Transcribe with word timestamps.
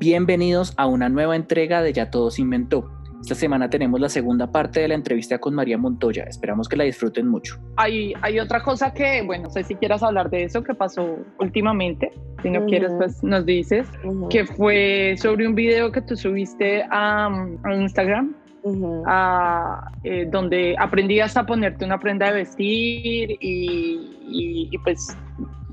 Bienvenidos 0.00 0.74
a 0.76 0.86
una 0.86 1.08
nueva 1.08 1.34
entrega 1.34 1.82
de 1.82 1.92
Ya 1.92 2.08
Todo 2.08 2.30
se 2.30 2.40
inventó. 2.40 2.88
Esta 3.20 3.34
semana 3.34 3.68
tenemos 3.68 3.98
la 3.98 4.08
segunda 4.08 4.52
parte 4.52 4.78
de 4.78 4.86
la 4.86 4.94
entrevista 4.94 5.40
con 5.40 5.56
María 5.56 5.76
Montoya. 5.76 6.22
Esperamos 6.22 6.68
que 6.68 6.76
la 6.76 6.84
disfruten 6.84 7.26
mucho. 7.26 7.58
Hay, 7.74 8.14
hay 8.22 8.38
otra 8.38 8.62
cosa 8.62 8.92
que, 8.92 9.22
bueno, 9.22 9.44
no 9.44 9.50
sé 9.50 9.64
si 9.64 9.74
quieras 9.74 10.04
hablar 10.04 10.30
de 10.30 10.44
eso 10.44 10.62
que 10.62 10.72
pasó 10.72 11.18
últimamente. 11.40 12.12
Si 12.44 12.50
no 12.50 12.64
quieres, 12.66 12.92
pues 12.96 13.24
nos 13.24 13.44
dices. 13.44 13.88
Que 14.30 14.46
fue 14.46 15.16
sobre 15.18 15.48
un 15.48 15.56
video 15.56 15.90
que 15.90 16.00
tú 16.00 16.16
subiste 16.16 16.84
a, 16.92 17.28
Instagram. 17.68 18.36
Eh, 20.04 20.28
donde 20.30 20.76
aprendías 20.78 21.36
a 21.36 21.44
ponerte 21.44 21.84
una 21.84 21.98
prenda 21.98 22.26
de 22.26 22.32
vestir 22.34 23.36
y, 23.40 24.68
y 24.70 24.78
pues 24.78 25.16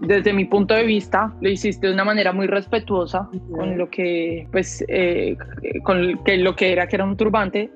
desde 0.07 0.33
mi 0.33 0.45
punto 0.45 0.73
de 0.73 0.83
vista, 0.83 1.33
lo 1.41 1.49
hiciste 1.49 1.87
de 1.87 1.93
una 1.93 2.03
manera 2.03 2.31
muy 2.31 2.47
respetuosa 2.47 3.29
con 3.51 3.77
lo 3.77 3.89
que, 3.89 4.47
pues, 4.51 4.83
eh, 4.87 5.37
con 5.83 6.23
que 6.23 6.37
lo 6.37 6.55
que 6.55 6.71
era 6.71 6.87
que 6.87 6.95
era 6.95 7.05
un 7.05 7.17
turbante. 7.17 7.71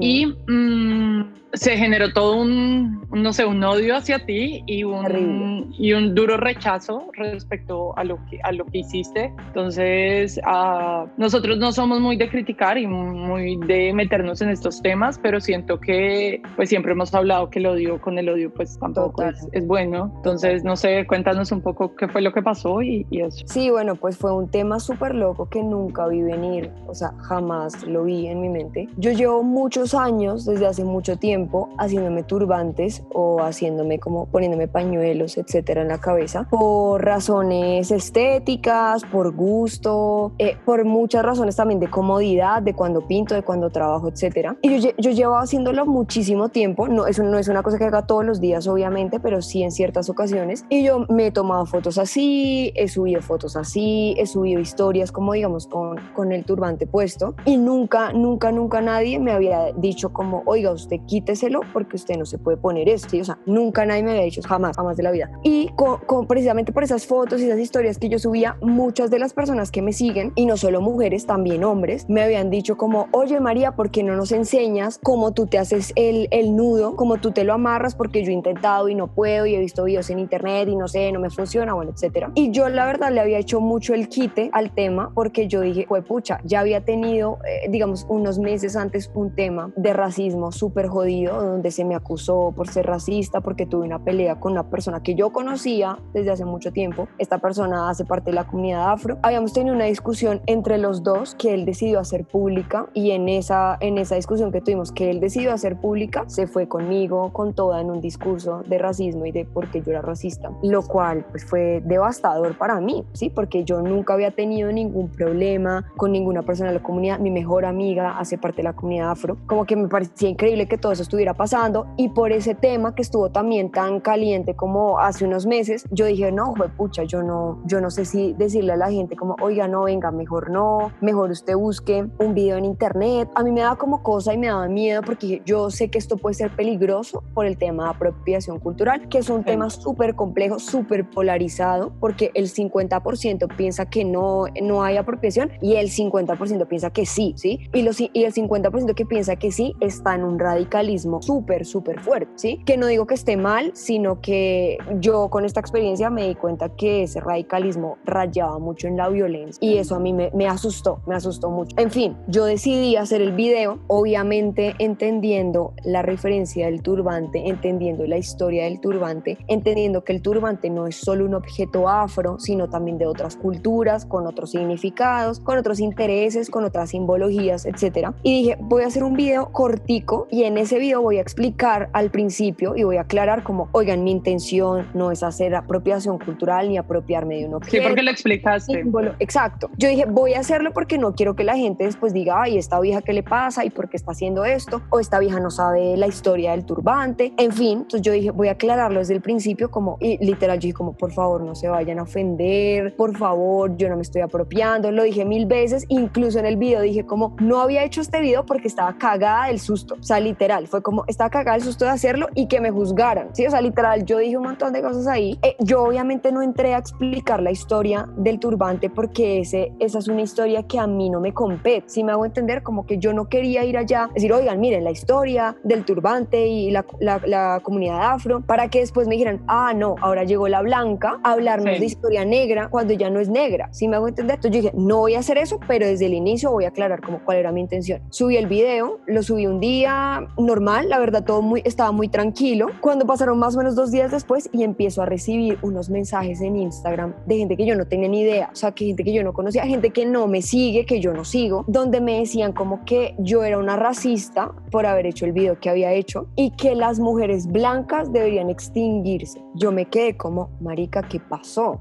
Y 0.00 0.26
mm, 0.26 1.41
se 1.54 1.76
generó 1.76 2.12
todo 2.12 2.36
un, 2.36 3.06
no 3.10 3.32
sé, 3.32 3.44
un 3.44 3.62
odio 3.62 3.96
hacia 3.96 4.24
ti 4.24 4.62
y 4.66 4.84
un, 4.84 5.74
y 5.78 5.92
un 5.92 6.14
duro 6.14 6.36
rechazo 6.36 7.08
respecto 7.12 7.96
a 7.98 8.04
lo 8.04 8.18
que, 8.26 8.40
a 8.42 8.52
lo 8.52 8.64
que 8.66 8.78
hiciste. 8.78 9.32
Entonces, 9.48 10.40
uh, 10.46 11.08
nosotros 11.18 11.58
no 11.58 11.72
somos 11.72 12.00
muy 12.00 12.16
de 12.16 12.28
criticar 12.28 12.78
y 12.78 12.86
muy 12.86 13.56
de 13.66 13.92
meternos 13.92 14.40
en 14.40 14.48
estos 14.48 14.80
temas, 14.80 15.18
pero 15.18 15.40
siento 15.40 15.78
que 15.78 16.40
pues 16.56 16.70
siempre 16.70 16.92
hemos 16.92 17.14
hablado 17.14 17.50
que 17.50 17.58
el 17.58 17.66
odio 17.66 18.00
con 18.00 18.18
el 18.18 18.28
odio 18.28 18.52
pues 18.52 18.78
tampoco 18.78 19.22
es, 19.22 19.46
es, 19.52 19.66
bueno. 19.66 20.12
Entonces, 20.16 20.64
no 20.64 20.76
sé, 20.76 21.06
cuéntanos 21.06 21.52
un 21.52 21.60
poco 21.60 21.94
qué 21.96 22.08
fue 22.08 22.22
lo 22.22 22.32
que 22.32 22.42
pasó 22.42 22.80
y, 22.82 23.06
y 23.10 23.20
eso. 23.20 23.44
Sí, 23.46 23.70
bueno, 23.70 23.94
pues 23.96 24.16
fue 24.16 24.34
un 24.34 24.48
tema 24.48 24.80
súper 24.80 25.14
loco 25.14 25.48
que 25.48 25.62
nunca 25.62 26.06
vi 26.08 26.22
venir, 26.22 26.70
o 26.86 26.94
sea, 26.94 27.12
jamás 27.28 27.86
lo 27.86 28.04
vi 28.04 28.26
en 28.26 28.40
mi 28.40 28.48
mente. 28.48 28.88
Yo 28.96 29.12
llevo 29.12 29.42
muchos 29.42 29.94
años, 29.94 30.46
desde 30.46 30.66
hace 30.66 30.84
mucho 30.84 31.16
tiempo, 31.16 31.41
haciéndome 31.78 32.22
turbantes 32.22 33.02
o 33.12 33.40
haciéndome 33.42 33.98
como 33.98 34.26
poniéndome 34.26 34.68
pañuelos, 34.68 35.36
etcétera, 35.38 35.82
en 35.82 35.88
la 35.88 35.98
cabeza 35.98 36.46
por 36.50 37.04
razones 37.04 37.90
estéticas, 37.90 39.04
por 39.04 39.34
gusto, 39.34 40.32
eh, 40.38 40.56
por 40.64 40.84
muchas 40.84 41.24
razones 41.24 41.56
también 41.56 41.80
de 41.80 41.88
comodidad, 41.88 42.62
de 42.62 42.74
cuando 42.74 43.06
pinto, 43.06 43.34
de 43.34 43.42
cuando 43.42 43.70
trabajo, 43.70 44.08
etcétera. 44.08 44.56
Y 44.62 44.80
yo, 44.80 44.90
yo 44.98 45.10
llevo 45.10 45.36
haciéndolo 45.36 45.86
muchísimo 45.86 46.48
tiempo, 46.48 46.88
no, 46.88 47.06
eso 47.06 47.22
no 47.22 47.38
es 47.38 47.48
una 47.48 47.62
cosa 47.62 47.78
que 47.78 47.84
haga 47.84 48.06
todos 48.06 48.24
los 48.24 48.40
días, 48.40 48.66
obviamente, 48.66 49.20
pero 49.20 49.42
sí 49.42 49.62
en 49.62 49.70
ciertas 49.70 50.08
ocasiones. 50.08 50.64
Y 50.68 50.84
yo 50.84 51.06
me 51.08 51.26
he 51.26 51.30
tomado 51.30 51.66
fotos 51.66 51.98
así, 51.98 52.72
he 52.74 52.88
subido 52.88 53.22
fotos 53.22 53.56
así, 53.56 54.14
he 54.18 54.26
subido 54.26 54.60
historias 54.60 55.12
como 55.12 55.32
digamos 55.32 55.66
con, 55.66 55.98
con 56.14 56.32
el 56.32 56.44
turbante 56.44 56.86
puesto 56.86 57.34
y 57.44 57.56
nunca, 57.56 58.12
nunca, 58.12 58.52
nunca 58.52 58.80
nadie 58.80 59.18
me 59.18 59.32
había 59.32 59.72
dicho 59.72 60.12
como, 60.12 60.42
oiga, 60.46 60.72
usted 60.72 61.00
quite 61.36 61.66
porque 61.72 61.96
usted 61.96 62.16
no 62.16 62.26
se 62.26 62.38
puede 62.38 62.56
poner 62.56 62.88
esto. 62.88 63.16
O 63.18 63.24
sea, 63.24 63.38
nunca 63.46 63.84
nadie 63.84 64.02
me 64.02 64.12
había 64.12 64.24
dicho 64.24 64.42
jamás, 64.42 64.76
jamás 64.76 64.96
de 64.96 65.02
la 65.02 65.10
vida. 65.10 65.30
Y 65.42 65.70
con, 65.76 66.26
precisamente 66.26 66.72
por 66.72 66.84
esas 66.84 67.06
fotos 67.06 67.40
y 67.40 67.46
esas 67.46 67.58
historias 67.58 67.98
que 67.98 68.08
yo 68.08 68.18
subía, 68.18 68.56
muchas 68.60 69.10
de 69.10 69.18
las 69.18 69.32
personas 69.32 69.70
que 69.70 69.82
me 69.82 69.92
siguen, 69.92 70.32
y 70.34 70.46
no 70.46 70.56
solo 70.56 70.80
mujeres, 70.80 71.26
también 71.26 71.64
hombres, 71.64 72.08
me 72.08 72.22
habían 72.22 72.50
dicho 72.50 72.76
como, 72.76 73.08
oye 73.12 73.40
María, 73.40 73.72
¿por 73.72 73.90
qué 73.90 74.02
no 74.02 74.16
nos 74.16 74.32
enseñas 74.32 74.98
cómo 75.02 75.32
tú 75.32 75.46
te 75.46 75.58
haces 75.58 75.92
el, 75.96 76.28
el 76.30 76.56
nudo, 76.56 76.96
cómo 76.96 77.18
tú 77.18 77.32
te 77.32 77.44
lo 77.44 77.52
amarras? 77.52 77.94
Porque 77.94 78.24
yo 78.24 78.30
he 78.30 78.34
intentado 78.34 78.88
y 78.88 78.94
no 78.94 79.08
puedo 79.08 79.46
y 79.46 79.54
he 79.54 79.58
visto 79.58 79.84
videos 79.84 80.10
en 80.10 80.18
internet 80.18 80.68
y 80.68 80.76
no 80.76 80.88
sé, 80.88 81.12
no 81.12 81.20
me 81.20 81.30
funciona, 81.30 81.74
bueno, 81.74 81.92
etcétera. 81.92 82.30
Y 82.34 82.50
yo 82.50 82.68
la 82.68 82.86
verdad 82.86 83.10
le 83.12 83.20
había 83.20 83.38
hecho 83.38 83.60
mucho 83.60 83.94
el 83.94 84.08
quite 84.08 84.50
al 84.52 84.74
tema 84.74 85.10
porque 85.14 85.48
yo 85.48 85.60
dije, 85.60 85.86
pues 85.88 86.04
pucha, 86.04 86.40
ya 86.44 86.60
había 86.60 86.84
tenido, 86.84 87.38
eh, 87.46 87.68
digamos, 87.70 88.06
unos 88.08 88.38
meses 88.38 88.76
antes 88.76 89.10
un 89.14 89.34
tema 89.34 89.72
de 89.76 89.92
racismo 89.92 90.52
súper 90.52 90.88
jodido 90.88 91.21
donde 91.30 91.70
se 91.70 91.84
me 91.84 91.94
acusó 91.94 92.52
por 92.54 92.68
ser 92.68 92.86
racista 92.86 93.40
porque 93.40 93.66
tuve 93.66 93.86
una 93.86 93.98
pelea 93.98 94.40
con 94.40 94.52
una 94.52 94.64
persona 94.64 95.02
que 95.02 95.14
yo 95.14 95.30
conocía 95.30 95.98
desde 96.12 96.30
hace 96.30 96.44
mucho 96.44 96.72
tiempo. 96.72 97.08
Esta 97.18 97.38
persona 97.38 97.90
hace 97.90 98.04
parte 98.04 98.30
de 98.30 98.34
la 98.34 98.44
comunidad 98.44 98.90
afro. 98.90 99.18
Habíamos 99.22 99.52
tenido 99.52 99.74
una 99.74 99.84
discusión 99.84 100.40
entre 100.46 100.78
los 100.78 101.02
dos 101.02 101.34
que 101.34 101.54
él 101.54 101.64
decidió 101.64 102.00
hacer 102.00 102.24
pública 102.24 102.86
y 102.94 103.12
en 103.12 103.28
esa, 103.28 103.76
en 103.80 103.98
esa 103.98 104.16
discusión 104.16 104.52
que 104.52 104.60
tuvimos 104.60 104.92
que 104.92 105.10
él 105.10 105.20
decidió 105.20 105.52
hacer 105.52 105.76
pública, 105.76 106.24
se 106.26 106.46
fue 106.46 106.68
conmigo 106.68 107.32
con 107.32 107.54
toda 107.54 107.80
en 107.80 107.90
un 107.90 108.00
discurso 108.00 108.62
de 108.66 108.78
racismo 108.78 109.26
y 109.26 109.32
de 109.32 109.44
por 109.44 109.70
qué 109.70 109.82
yo 109.82 109.92
era 109.92 110.02
racista, 110.02 110.50
lo 110.62 110.82
cual 110.82 111.24
pues 111.30 111.44
fue 111.44 111.82
devastador 111.84 112.56
para 112.56 112.80
mí, 112.80 113.04
¿sí? 113.12 113.30
Porque 113.30 113.64
yo 113.64 113.82
nunca 113.82 114.14
había 114.14 114.30
tenido 114.30 114.72
ningún 114.72 115.08
problema 115.08 115.84
con 115.96 116.12
ninguna 116.12 116.42
persona 116.42 116.70
de 116.70 116.78
la 116.78 116.82
comunidad. 116.82 117.18
Mi 117.18 117.30
mejor 117.30 117.64
amiga 117.64 118.18
hace 118.18 118.38
parte 118.38 118.58
de 118.58 118.64
la 118.64 118.72
comunidad 118.72 119.10
afro. 119.10 119.36
Como 119.46 119.64
que 119.64 119.76
me 119.76 119.88
parecía 119.88 120.28
increíble 120.28 120.66
que 120.66 120.78
todo 120.78 120.92
eso 120.92 121.02
estuviera 121.12 121.34
pasando 121.34 121.88
y 121.98 122.08
por 122.08 122.32
ese 122.32 122.54
tema 122.54 122.94
que 122.94 123.02
estuvo 123.02 123.30
también 123.30 123.70
tan 123.70 124.00
caliente 124.00 124.56
como 124.56 124.98
hace 124.98 125.26
unos 125.26 125.44
meses, 125.44 125.84
yo 125.90 126.06
dije, 126.06 126.32
no, 126.32 126.54
pucha, 126.74 127.02
yo 127.02 127.22
no, 127.22 127.60
yo 127.66 127.82
no 127.82 127.90
sé 127.90 128.06
si 128.06 128.32
decirle 128.32 128.72
a 128.72 128.76
la 128.76 128.90
gente 128.90 129.14
como, 129.14 129.36
oiga, 129.42 129.68
no, 129.68 129.82
venga, 129.82 130.10
mejor 130.10 130.48
no, 130.48 130.90
mejor 131.02 131.30
usted 131.30 131.54
busque 131.54 132.06
un 132.18 132.32
video 132.32 132.56
en 132.56 132.64
internet. 132.64 133.28
A 133.34 133.42
mí 133.42 133.52
me 133.52 133.60
daba 133.60 133.76
como 133.76 134.02
cosa 134.02 134.32
y 134.32 134.38
me 134.38 134.46
daba 134.46 134.68
miedo 134.68 135.02
porque 135.02 135.42
yo 135.44 135.70
sé 135.70 135.90
que 135.90 135.98
esto 135.98 136.16
puede 136.16 136.32
ser 136.32 136.56
peligroso 136.56 137.22
por 137.34 137.44
el 137.44 137.58
tema 137.58 137.84
de 137.84 137.90
apropiación 137.90 138.58
cultural, 138.58 139.06
que 139.10 139.18
es 139.18 139.28
un 139.28 139.44
tema 139.44 139.68
súper 139.68 140.14
complejo, 140.14 140.58
súper 140.58 141.10
polarizado, 141.10 141.92
porque 142.00 142.30
el 142.32 142.46
50% 142.46 143.54
piensa 143.54 143.84
que 143.84 144.06
no, 144.06 144.46
no 144.62 144.82
hay 144.82 144.96
apropiación 144.96 145.50
y 145.60 145.74
el 145.74 145.90
50% 145.90 146.66
piensa 146.68 146.88
que 146.88 147.04
sí, 147.04 147.34
¿sí? 147.36 147.68
Y, 147.74 147.82
los, 147.82 148.00
y 148.00 148.10
el 148.14 148.32
50% 148.32 148.94
que 148.94 149.04
piensa 149.04 149.36
que 149.36 149.52
sí 149.52 149.74
está 149.80 150.14
en 150.14 150.24
un 150.24 150.38
radicalismo 150.38 151.01
súper, 151.20 151.64
súper 151.64 152.00
fuerte, 152.00 152.32
¿sí? 152.36 152.60
Que 152.64 152.76
no 152.76 152.86
digo 152.86 153.06
que 153.06 153.14
esté 153.14 153.36
mal, 153.36 153.72
sino 153.74 154.20
que 154.20 154.78
yo 155.00 155.28
con 155.28 155.44
esta 155.44 155.60
experiencia 155.60 156.10
me 156.10 156.28
di 156.28 156.34
cuenta 156.34 156.70
que 156.70 157.02
ese 157.04 157.20
radicalismo 157.20 157.98
rayaba 158.04 158.58
mucho 158.58 158.86
en 158.86 158.96
la 158.96 159.08
violencia 159.08 159.58
y 159.60 159.78
eso 159.78 159.94
a 159.96 160.00
mí 160.00 160.12
me, 160.12 160.30
me 160.34 160.46
asustó, 160.46 161.00
me 161.06 161.14
asustó 161.14 161.50
mucho. 161.50 161.74
En 161.78 161.90
fin, 161.90 162.16
yo 162.28 162.44
decidí 162.44 162.96
hacer 162.96 163.20
el 163.20 163.32
video, 163.32 163.78
obviamente 163.86 164.74
entendiendo 164.78 165.74
la 165.84 166.02
referencia 166.02 166.66
del 166.66 166.82
turbante, 166.82 167.48
entendiendo 167.48 168.06
la 168.06 168.18
historia 168.18 168.64
del 168.64 168.80
turbante, 168.80 169.38
entendiendo 169.48 170.04
que 170.04 170.12
el 170.12 170.22
turbante 170.22 170.70
no 170.70 170.86
es 170.86 170.96
solo 170.96 171.24
un 171.24 171.34
objeto 171.34 171.88
afro, 171.88 172.38
sino 172.38 172.68
también 172.68 172.98
de 172.98 173.06
otras 173.06 173.36
culturas, 173.36 174.06
con 174.06 174.26
otros 174.26 174.50
significados, 174.52 175.40
con 175.40 175.58
otros 175.58 175.80
intereses, 175.80 176.50
con 176.50 176.64
otras 176.64 176.90
simbologías, 176.90 177.66
etc. 177.66 178.10
Y 178.22 178.42
dije, 178.42 178.58
voy 178.60 178.82
a 178.82 178.86
hacer 178.86 179.04
un 179.04 179.14
video 179.14 179.52
cortico 179.52 180.26
y 180.30 180.44
en 180.44 180.58
ese 180.58 180.78
video 180.82 181.00
voy 181.00 181.18
a 181.18 181.20
explicar 181.20 181.88
al 181.92 182.10
principio 182.10 182.74
y 182.76 182.82
voy 182.82 182.96
a 182.96 183.02
aclarar 183.02 183.44
como, 183.44 183.68
oigan, 183.72 184.02
mi 184.02 184.10
intención 184.10 184.88
no 184.94 185.12
es 185.12 185.22
hacer 185.22 185.54
apropiación 185.54 186.18
cultural 186.18 186.68
ni 186.68 186.76
apropiarme 186.76 187.36
de 187.36 187.46
un 187.46 187.54
objeto. 187.54 187.76
Sí, 187.76 187.82
porque 187.82 188.02
lo 188.02 188.10
explicaste. 188.10 188.84
Exacto. 189.20 189.70
Yo 189.76 189.88
dije, 189.88 190.06
voy 190.06 190.34
a 190.34 190.40
hacerlo 190.40 190.72
porque 190.72 190.98
no 190.98 191.14
quiero 191.14 191.36
que 191.36 191.44
la 191.44 191.56
gente 191.56 191.84
después 191.84 192.12
diga, 192.12 192.42
ay, 192.42 192.58
esta 192.58 192.80
vieja, 192.80 193.00
¿qué 193.00 193.12
le 193.12 193.22
pasa? 193.22 193.64
¿Y 193.64 193.70
por 193.70 193.88
qué 193.88 193.96
está 193.96 194.10
haciendo 194.10 194.44
esto? 194.44 194.82
O 194.90 194.98
esta 194.98 195.20
vieja 195.20 195.38
no 195.38 195.50
sabe 195.50 195.96
la 195.96 196.08
historia 196.08 196.50
del 196.50 196.64
turbante. 196.64 197.32
En 197.38 197.52
fin, 197.52 197.78
entonces 197.82 198.02
yo 198.02 198.12
dije, 198.12 198.32
voy 198.32 198.48
a 198.48 198.52
aclararlo 198.52 198.98
desde 198.98 199.14
el 199.14 199.20
principio 199.20 199.70
como, 199.70 199.98
y 200.00 200.18
literal, 200.24 200.58
yo 200.58 200.66
dije 200.66 200.74
como, 200.74 200.94
por 200.94 201.12
favor, 201.12 201.42
no 201.42 201.54
se 201.54 201.68
vayan 201.68 202.00
a 202.00 202.02
ofender, 202.02 202.96
por 202.96 203.16
favor, 203.16 203.76
yo 203.76 203.88
no 203.88 203.94
me 203.94 204.02
estoy 204.02 204.22
apropiando. 204.22 204.90
Lo 204.90 205.04
dije 205.04 205.24
mil 205.24 205.46
veces, 205.46 205.86
incluso 205.88 206.40
en 206.40 206.46
el 206.46 206.56
video 206.56 206.80
dije 206.80 207.06
como, 207.06 207.36
no 207.38 207.60
había 207.60 207.84
hecho 207.84 208.00
este 208.00 208.20
video 208.20 208.44
porque 208.44 208.66
estaba 208.66 208.98
cagada 208.98 209.46
del 209.46 209.60
susto. 209.60 209.96
O 210.00 210.02
sea, 210.02 210.18
literal, 210.18 210.66
fue 210.72 210.82
como 210.82 211.04
estaba 211.06 211.28
cagada 211.28 211.56
el 211.58 211.62
susto 211.62 211.84
de 211.84 211.90
hacerlo 211.90 212.28
y 212.34 212.48
que 212.48 212.58
me 212.58 212.70
juzgaran, 212.70 213.28
¿sí? 213.34 213.46
O 213.46 213.50
sea, 213.50 213.60
literal, 213.60 214.06
yo 214.06 214.16
dije 214.16 214.38
un 214.38 214.44
montón 214.44 214.72
de 214.72 214.80
cosas 214.80 215.06
ahí. 215.06 215.38
Eh, 215.42 215.54
yo 215.58 215.82
obviamente 215.82 216.32
no 216.32 216.40
entré 216.40 216.74
a 216.74 216.78
explicar 216.78 217.42
la 217.42 217.50
historia 217.50 218.08
del 218.16 218.38
turbante 218.38 218.88
porque 218.88 219.40
ese, 219.40 219.74
esa 219.80 219.98
es 219.98 220.08
una 220.08 220.22
historia 220.22 220.62
que 220.62 220.78
a 220.78 220.86
mí 220.86 221.10
no 221.10 221.20
me 221.20 221.34
compete, 221.34 221.84
si 221.88 222.02
me 222.02 222.12
hago 222.12 222.24
entender, 222.24 222.62
como 222.62 222.86
que 222.86 222.96
yo 222.96 223.12
no 223.12 223.28
quería 223.28 223.64
ir 223.66 223.76
allá, 223.76 224.08
decir, 224.14 224.32
oigan, 224.32 224.60
miren 224.60 224.82
la 224.82 224.90
historia 224.90 225.54
del 225.62 225.84
turbante 225.84 226.46
y 226.46 226.70
la, 226.70 226.86
la, 227.00 227.60
comunidad 227.62 228.12
afro, 228.14 228.40
para 228.40 228.68
que 228.68 228.78
después 228.78 229.06
me 229.06 229.14
dijeran, 229.14 229.44
ah, 229.48 229.74
no, 229.76 229.96
ahora 230.00 230.24
llegó 230.24 230.48
la 230.48 230.62
blanca 230.62 231.20
a 231.22 231.32
hablarnos 231.32 231.78
de 231.78 231.84
historia 231.84 232.24
negra 232.24 232.68
cuando 232.70 232.94
ya 232.94 233.10
no 233.10 233.20
es 233.20 233.28
negra, 233.28 233.68
si 233.72 233.88
me 233.88 233.96
hago 233.96 234.08
entender. 234.08 234.36
Entonces 234.36 234.62
yo 234.62 234.62
dije, 234.62 234.74
no 234.76 234.98
voy 234.98 235.16
a 235.16 235.18
hacer 235.18 235.36
eso, 235.36 235.60
pero 235.68 235.86
desde 235.86 236.06
el 236.06 236.14
inicio 236.14 236.50
voy 236.50 236.64
a 236.64 236.68
aclarar 236.68 237.02
como 237.02 237.22
cuál 237.22 237.36
era 237.36 237.52
mi 237.52 237.60
intención. 237.60 238.00
Subí 238.08 238.38
el 238.38 238.46
video, 238.46 238.62
video, 238.62 239.00
lo 239.06 239.22
subí 239.22 239.46
un 239.46 239.60
día 239.60 240.26
normal, 240.38 240.61
la 240.62 240.98
verdad 241.00 241.24
todo 241.24 241.42
muy, 241.42 241.60
estaba 241.64 241.90
muy 241.90 242.08
tranquilo. 242.08 242.68
Cuando 242.80 243.04
pasaron 243.04 243.38
más 243.38 243.56
o 243.56 243.58
menos 243.58 243.74
dos 243.74 243.90
días 243.90 244.12
después 244.12 244.48
y 244.52 244.62
empiezo 244.62 245.02
a 245.02 245.06
recibir 245.06 245.58
unos 245.62 245.90
mensajes 245.90 246.40
en 246.40 246.56
Instagram 246.56 247.14
de 247.26 247.38
gente 247.38 247.56
que 247.56 247.66
yo 247.66 247.74
no 247.74 247.86
tenía 247.86 248.08
ni 248.08 248.20
idea, 248.20 248.50
o 248.52 248.54
sea, 248.54 248.70
que 248.70 248.86
gente 248.86 249.02
que 249.02 249.12
yo 249.12 249.24
no 249.24 249.32
conocía, 249.32 249.64
gente 249.64 249.90
que 249.90 250.06
no 250.06 250.28
me 250.28 250.40
sigue, 250.40 250.86
que 250.86 251.00
yo 251.00 251.12
no 251.12 251.24
sigo, 251.24 251.64
donde 251.66 252.00
me 252.00 252.20
decían 252.20 252.52
como 252.52 252.84
que 252.84 253.16
yo 253.18 253.42
era 253.42 253.58
una 253.58 253.76
racista 253.76 254.52
por 254.70 254.86
haber 254.86 255.06
hecho 255.06 255.24
el 255.24 255.32
video 255.32 255.58
que 255.58 255.68
había 255.68 255.92
hecho 255.92 256.28
y 256.36 256.52
que 256.52 256.76
las 256.76 257.00
mujeres 257.00 257.46
blancas 257.48 258.12
deberían 258.12 258.48
extinguirse. 258.48 259.42
Yo 259.54 259.72
me 259.72 259.86
quedé 259.86 260.16
como, 260.16 260.50
marica, 260.60 261.02
¿qué 261.02 261.18
pasó? 261.18 261.80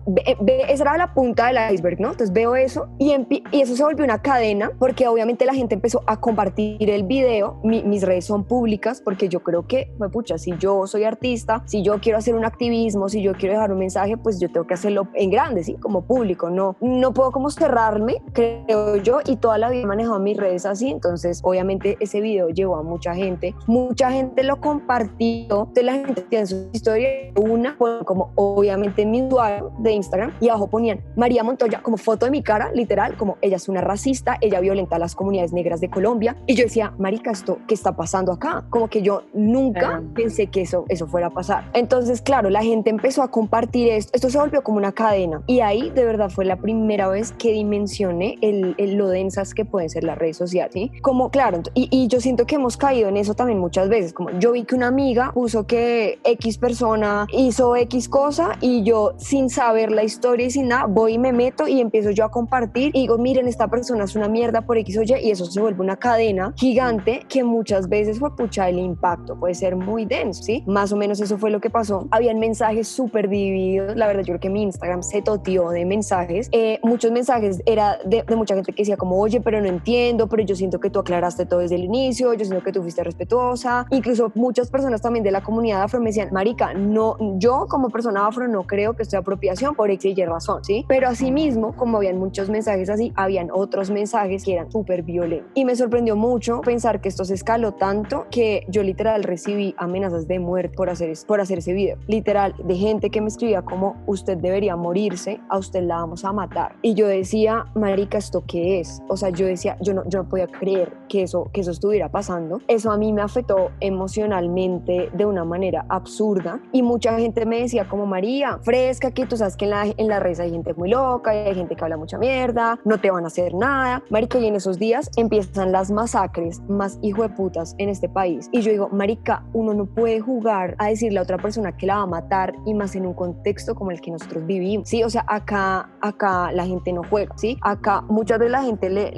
esa 0.67 0.83
era 0.83 0.97
la 0.97 1.13
punta 1.13 1.47
del 1.47 1.73
iceberg, 1.73 1.99
¿no? 1.99 2.11
Entonces 2.11 2.33
veo 2.33 2.55
eso 2.55 2.87
y, 2.97 3.13
y 3.51 3.61
eso 3.61 3.75
se 3.75 3.83
volvió 3.83 4.03
una 4.03 4.21
cadena 4.21 4.71
porque 4.79 5.07
obviamente 5.07 5.45
la 5.45 5.53
gente 5.53 5.75
empezó 5.75 6.01
a 6.07 6.19
compartir 6.19 6.89
el 6.89 7.03
video. 7.03 7.59
mis 7.63 8.03
redes 8.03 8.25
son 8.25 8.43
públicas 8.43 8.70
porque 9.03 9.29
yo 9.29 9.41
creo 9.41 9.67
que, 9.67 9.91
me 9.99 10.09
pucha, 10.09 10.37
si 10.37 10.57
yo 10.57 10.87
soy 10.87 11.03
artista, 11.03 11.63
si 11.65 11.83
yo 11.83 11.99
quiero 11.99 12.17
hacer 12.17 12.35
un 12.35 12.45
activismo, 12.45 13.09
si 13.09 13.21
yo 13.21 13.33
quiero 13.33 13.55
dejar 13.55 13.71
un 13.71 13.79
mensaje, 13.79 14.17
pues 14.17 14.39
yo 14.39 14.51
tengo 14.51 14.67
que 14.67 14.73
hacerlo 14.73 15.07
en 15.13 15.29
grande, 15.29 15.63
¿sí? 15.63 15.75
Como 15.75 16.03
público. 16.03 16.49
No, 16.49 16.75
no 16.81 17.13
puedo 17.13 17.31
como 17.31 17.49
cerrarme, 17.49 18.21
creo 18.33 18.97
yo, 18.97 19.19
y 19.25 19.37
toda 19.37 19.57
la 19.57 19.69
vida 19.69 19.83
he 19.83 19.85
manejado 19.85 20.19
mis 20.19 20.37
redes 20.37 20.65
así. 20.65 20.89
Entonces, 20.89 21.41
obviamente, 21.43 21.97
ese 21.99 22.21
video 22.21 22.49
llevó 22.49 22.77
a 22.77 22.83
mucha 22.83 23.15
gente. 23.15 23.55
Mucha 23.67 24.11
gente 24.11 24.43
lo 24.43 24.59
compartió. 24.59 25.69
De 25.73 25.83
la 25.83 25.93
gente 25.93 26.21
tiene 26.21 26.45
su 26.45 26.69
historia. 26.71 27.09
Una, 27.35 27.77
como 28.05 28.31
obviamente 28.35 29.01
en 29.03 29.11
mi 29.11 29.21
usuario 29.21 29.71
de 29.79 29.91
Instagram, 29.91 30.33
y 30.39 30.49
abajo 30.49 30.67
ponían 30.67 31.01
María 31.15 31.43
Montoya 31.43 31.81
como 31.81 31.97
foto 31.97 32.25
de 32.25 32.31
mi 32.31 32.43
cara, 32.43 32.71
literal, 32.73 33.17
como 33.17 33.37
ella 33.41 33.57
es 33.57 33.69
una 33.69 33.81
racista, 33.81 34.37
ella 34.41 34.59
violenta 34.59 34.95
a 34.95 34.99
las 34.99 35.15
comunidades 35.15 35.53
negras 35.53 35.81
de 35.81 35.89
Colombia. 35.89 36.35
Y 36.47 36.55
yo 36.55 36.63
decía, 36.63 36.93
Marica, 36.97 37.31
¿esto 37.31 37.59
qué 37.67 37.73
está 37.73 37.95
pasando 37.95 38.31
acá? 38.31 38.60
Como 38.69 38.87
que 38.87 39.01
yo 39.01 39.23
nunca 39.33 40.01
pensé 40.15 40.47
que 40.47 40.61
eso, 40.61 40.85
eso 40.89 41.07
fuera 41.07 41.27
a 41.27 41.29
pasar. 41.29 41.69
Entonces, 41.73 42.21
claro, 42.21 42.49
la 42.49 42.63
gente 42.63 42.89
empezó 42.89 43.23
a 43.23 43.29
compartir 43.29 43.89
esto. 43.89 44.11
Esto 44.13 44.29
se 44.29 44.37
volvió 44.37 44.63
como 44.63 44.77
una 44.77 44.91
cadena. 44.91 45.41
Y 45.47 45.61
ahí, 45.61 45.89
de 45.89 46.05
verdad, 46.05 46.29
fue 46.29 46.45
la 46.45 46.57
primera 46.57 47.07
vez 47.07 47.31
que 47.33 47.51
dimensioné 47.51 48.37
el, 48.41 48.75
lo 48.97 49.07
densas 49.07 49.53
que 49.53 49.65
pueden 49.65 49.89
ser 49.89 50.03
las 50.03 50.17
redes 50.17 50.37
sociales. 50.37 50.73
¿sí? 50.73 50.91
Como, 51.01 51.29
claro, 51.29 51.61
y, 51.73 51.87
y 51.91 52.07
yo 52.07 52.19
siento 52.19 52.45
que 52.45 52.55
hemos 52.55 52.77
caído 52.77 53.09
en 53.09 53.17
eso 53.17 53.33
también 53.33 53.59
muchas 53.59 53.89
veces. 53.89 54.13
Como 54.13 54.31
yo 54.39 54.51
vi 54.53 54.63
que 54.63 54.75
una 54.75 54.87
amiga 54.87 55.31
puso 55.33 55.65
que 55.65 56.19
X 56.23 56.57
persona 56.57 57.27
hizo 57.31 57.75
X 57.75 58.09
cosa 58.09 58.57
y 58.61 58.83
yo, 58.83 59.13
sin 59.17 59.49
saber 59.49 59.91
la 59.91 60.03
historia 60.03 60.47
y 60.47 60.51
sin 60.51 60.67
nada, 60.67 60.85
voy 60.85 61.13
y 61.13 61.17
me 61.17 61.33
meto 61.33 61.67
y 61.67 61.81
empiezo 61.81 62.11
yo 62.11 62.25
a 62.25 62.31
compartir 62.31 62.91
y 62.95 63.01
digo, 63.01 63.17
miren, 63.17 63.47
esta 63.47 63.67
persona 63.67 64.05
es 64.05 64.15
una 64.15 64.27
mierda 64.27 64.61
por 64.61 64.77
X 64.77 64.97
o 64.97 65.01
Y 65.03 65.13
y 65.23 65.31
eso 65.31 65.45
se 65.45 65.59
vuelve 65.59 65.81
una 65.81 65.97
cadena 65.97 66.53
gigante 66.55 67.21
que 67.27 67.43
muchas 67.43 67.89
veces 67.89 68.19
fue 68.19 68.35
el 68.59 68.79
impacto, 68.79 69.39
puede 69.39 69.55
ser 69.55 69.75
muy 69.75 70.05
denso, 70.05 70.43
¿sí? 70.43 70.63
Más 70.67 70.91
o 70.91 70.97
menos 70.97 71.19
eso 71.21 71.37
fue 71.37 71.51
lo 71.51 71.59
que 71.59 71.69
pasó. 71.69 72.07
Habían 72.11 72.39
mensajes 72.39 72.87
súper 72.87 73.29
divididos, 73.29 73.95
la 73.95 74.07
verdad 74.07 74.21
yo 74.21 74.33
creo 74.33 74.39
que 74.39 74.49
mi 74.49 74.63
Instagram 74.63 75.03
se 75.03 75.21
totió 75.21 75.69
de 75.69 75.85
mensajes. 75.85 76.49
Eh, 76.51 76.79
muchos 76.83 77.11
mensajes 77.11 77.61
era 77.65 77.97
de, 78.05 78.23
mucha 78.35 78.55
gente 78.55 78.73
que 78.73 78.81
decía 78.81 78.97
como, 78.97 79.19
oye, 79.19 79.41
pero 79.41 79.61
no 79.61 79.67
entiendo, 79.67 80.27
pero 80.27 80.43
yo 80.43 80.55
siento 80.55 80.79
que 80.79 80.89
tú 80.89 80.99
aclaraste 80.99 81.45
todo 81.45 81.59
desde 81.59 81.75
el 81.75 81.83
inicio, 81.83 82.33
yo 82.33 82.45
siento 82.45 82.63
que 82.63 82.71
tú 82.71 82.81
fuiste 82.81 83.03
respetuosa. 83.03 83.85
Incluso 83.91 84.31
muchas 84.35 84.69
personas 84.69 85.01
también 85.01 85.23
de 85.23 85.31
la 85.31 85.41
comunidad 85.41 85.83
afro 85.83 85.99
me 85.99 86.07
decían, 86.07 86.29
marica, 86.31 86.73
no, 86.73 87.17
yo 87.37 87.65
como 87.69 87.89
persona 87.89 88.27
afro 88.27 88.47
no 88.47 88.63
creo 88.63 88.93
que 88.95 89.03
esto 89.03 89.11
sea 89.11 89.19
apropiación 89.19 89.75
por 89.75 89.91
X 89.91 90.17
y 90.17 90.25
razón, 90.25 90.63
¿sí? 90.63 90.85
Pero 90.87 91.07
asimismo, 91.07 91.75
como 91.75 91.97
habían 91.97 92.17
muchos 92.17 92.49
mensajes 92.49 92.89
así, 92.89 93.11
habían 93.15 93.49
otros 93.51 93.89
mensajes 93.89 94.43
que 94.43 94.53
eran 94.53 94.71
súper 94.71 95.03
violentos. 95.03 95.51
Y 95.53 95.65
me 95.65 95.75
sorprendió 95.75 96.15
mucho 96.15 96.61
pensar 96.61 97.01
que 97.01 97.09
esto 97.09 97.25
se 97.25 97.33
escaló 97.33 97.73
tanto 97.73 98.25
que 98.31 98.40
yo 98.67 98.83
literal 98.83 99.23
recibí 99.23 99.75
amenazas 99.77 100.27
de 100.27 100.39
muerte 100.39 100.75
por 100.75 100.89
hacer, 100.89 101.13
por 101.27 101.41
hacer 101.41 101.59
ese 101.59 101.73
video. 101.73 101.97
Literal, 102.07 102.55
de 102.63 102.75
gente 102.75 103.09
que 103.09 103.21
me 103.21 103.27
escribía 103.27 103.61
como, 103.61 103.95
usted 104.07 104.37
debería 104.37 104.75
morirse, 104.75 105.39
a 105.49 105.57
usted 105.57 105.83
la 105.83 105.97
vamos 105.97 106.25
a 106.25 106.31
matar. 106.31 106.75
Y 106.81 106.93
yo 106.93 107.07
decía, 107.07 107.65
marica, 107.75 108.17
¿esto 108.17 108.43
qué 108.47 108.79
es? 108.79 109.01
O 109.07 109.17
sea, 109.17 109.29
yo 109.29 109.45
decía, 109.45 109.77
yo 109.81 109.93
no, 109.93 110.03
yo 110.07 110.23
no 110.23 110.29
podía 110.29 110.47
creer 110.47 110.93
que 111.07 111.23
eso, 111.23 111.49
que 111.53 111.61
eso 111.61 111.71
estuviera 111.71 112.09
pasando. 112.09 112.59
Eso 112.67 112.91
a 112.91 112.97
mí 112.97 113.13
me 113.13 113.21
afectó 113.21 113.71
emocionalmente 113.79 115.09
de 115.13 115.25
una 115.25 115.43
manera 115.43 115.85
absurda. 115.89 116.59
Y 116.71 116.83
mucha 116.83 117.17
gente 117.17 117.45
me 117.45 117.61
decía 117.61 117.87
como, 117.87 118.05
María, 118.05 118.59
fresca, 118.61 119.11
que 119.11 119.25
tú 119.25 119.37
sabes 119.37 119.55
que 119.55 119.65
en 119.65 119.71
la, 119.71 119.85
en 119.85 120.07
la 120.07 120.19
red 120.19 120.39
hay 120.39 120.51
gente 120.51 120.73
muy 120.73 120.89
loca, 120.89 121.31
hay 121.31 121.55
gente 121.55 121.75
que 121.75 121.83
habla 121.83 121.97
mucha 121.97 122.17
mierda, 122.17 122.79
no 122.85 122.99
te 122.99 123.11
van 123.11 123.25
a 123.25 123.27
hacer 123.27 123.53
nada. 123.53 124.03
Marica, 124.09 124.39
y 124.39 124.47
en 124.47 124.55
esos 124.55 124.79
días 124.79 125.09
empiezan 125.17 125.71
las 125.71 125.91
masacres 125.91 126.61
más 126.67 126.97
hijo 127.01 127.23
de 127.23 127.29
putas 127.29 127.75
en 127.77 127.89
este 127.89 128.07
país. 128.09 128.30
Y 128.51 128.61
yo 128.61 128.71
digo, 128.71 128.89
marica, 128.89 129.43
uno 129.53 129.73
no 129.73 129.85
puede 129.85 130.19
jugar 130.21 130.75
a 130.77 130.87
decirle 130.87 131.19
a 131.19 131.23
otra 131.23 131.37
persona 131.37 131.75
que 131.75 131.85
la 131.85 131.97
va 131.97 132.01
a 132.03 132.07
matar 132.07 132.53
y 132.65 132.73
más 132.73 132.95
en 132.95 133.05
un 133.05 133.13
contexto 133.13 133.75
como 133.75 133.91
el 133.91 134.01
que 134.01 134.11
nosotros 134.11 134.45
vivimos. 134.45 134.87
Sí, 134.89 135.03
o 135.03 135.09
sea, 135.09 135.25
acá, 135.27 135.89
acá 136.01 136.51
la 136.51 136.65
gente 136.65 136.93
no 136.93 137.01
juega, 137.09 137.35
¿sí? 137.37 137.57
Acá 137.61 138.01
muchas 138.01 138.39
veces 138.39 138.51
la 138.51 138.63
gente 138.63 138.89
le, 138.89 139.11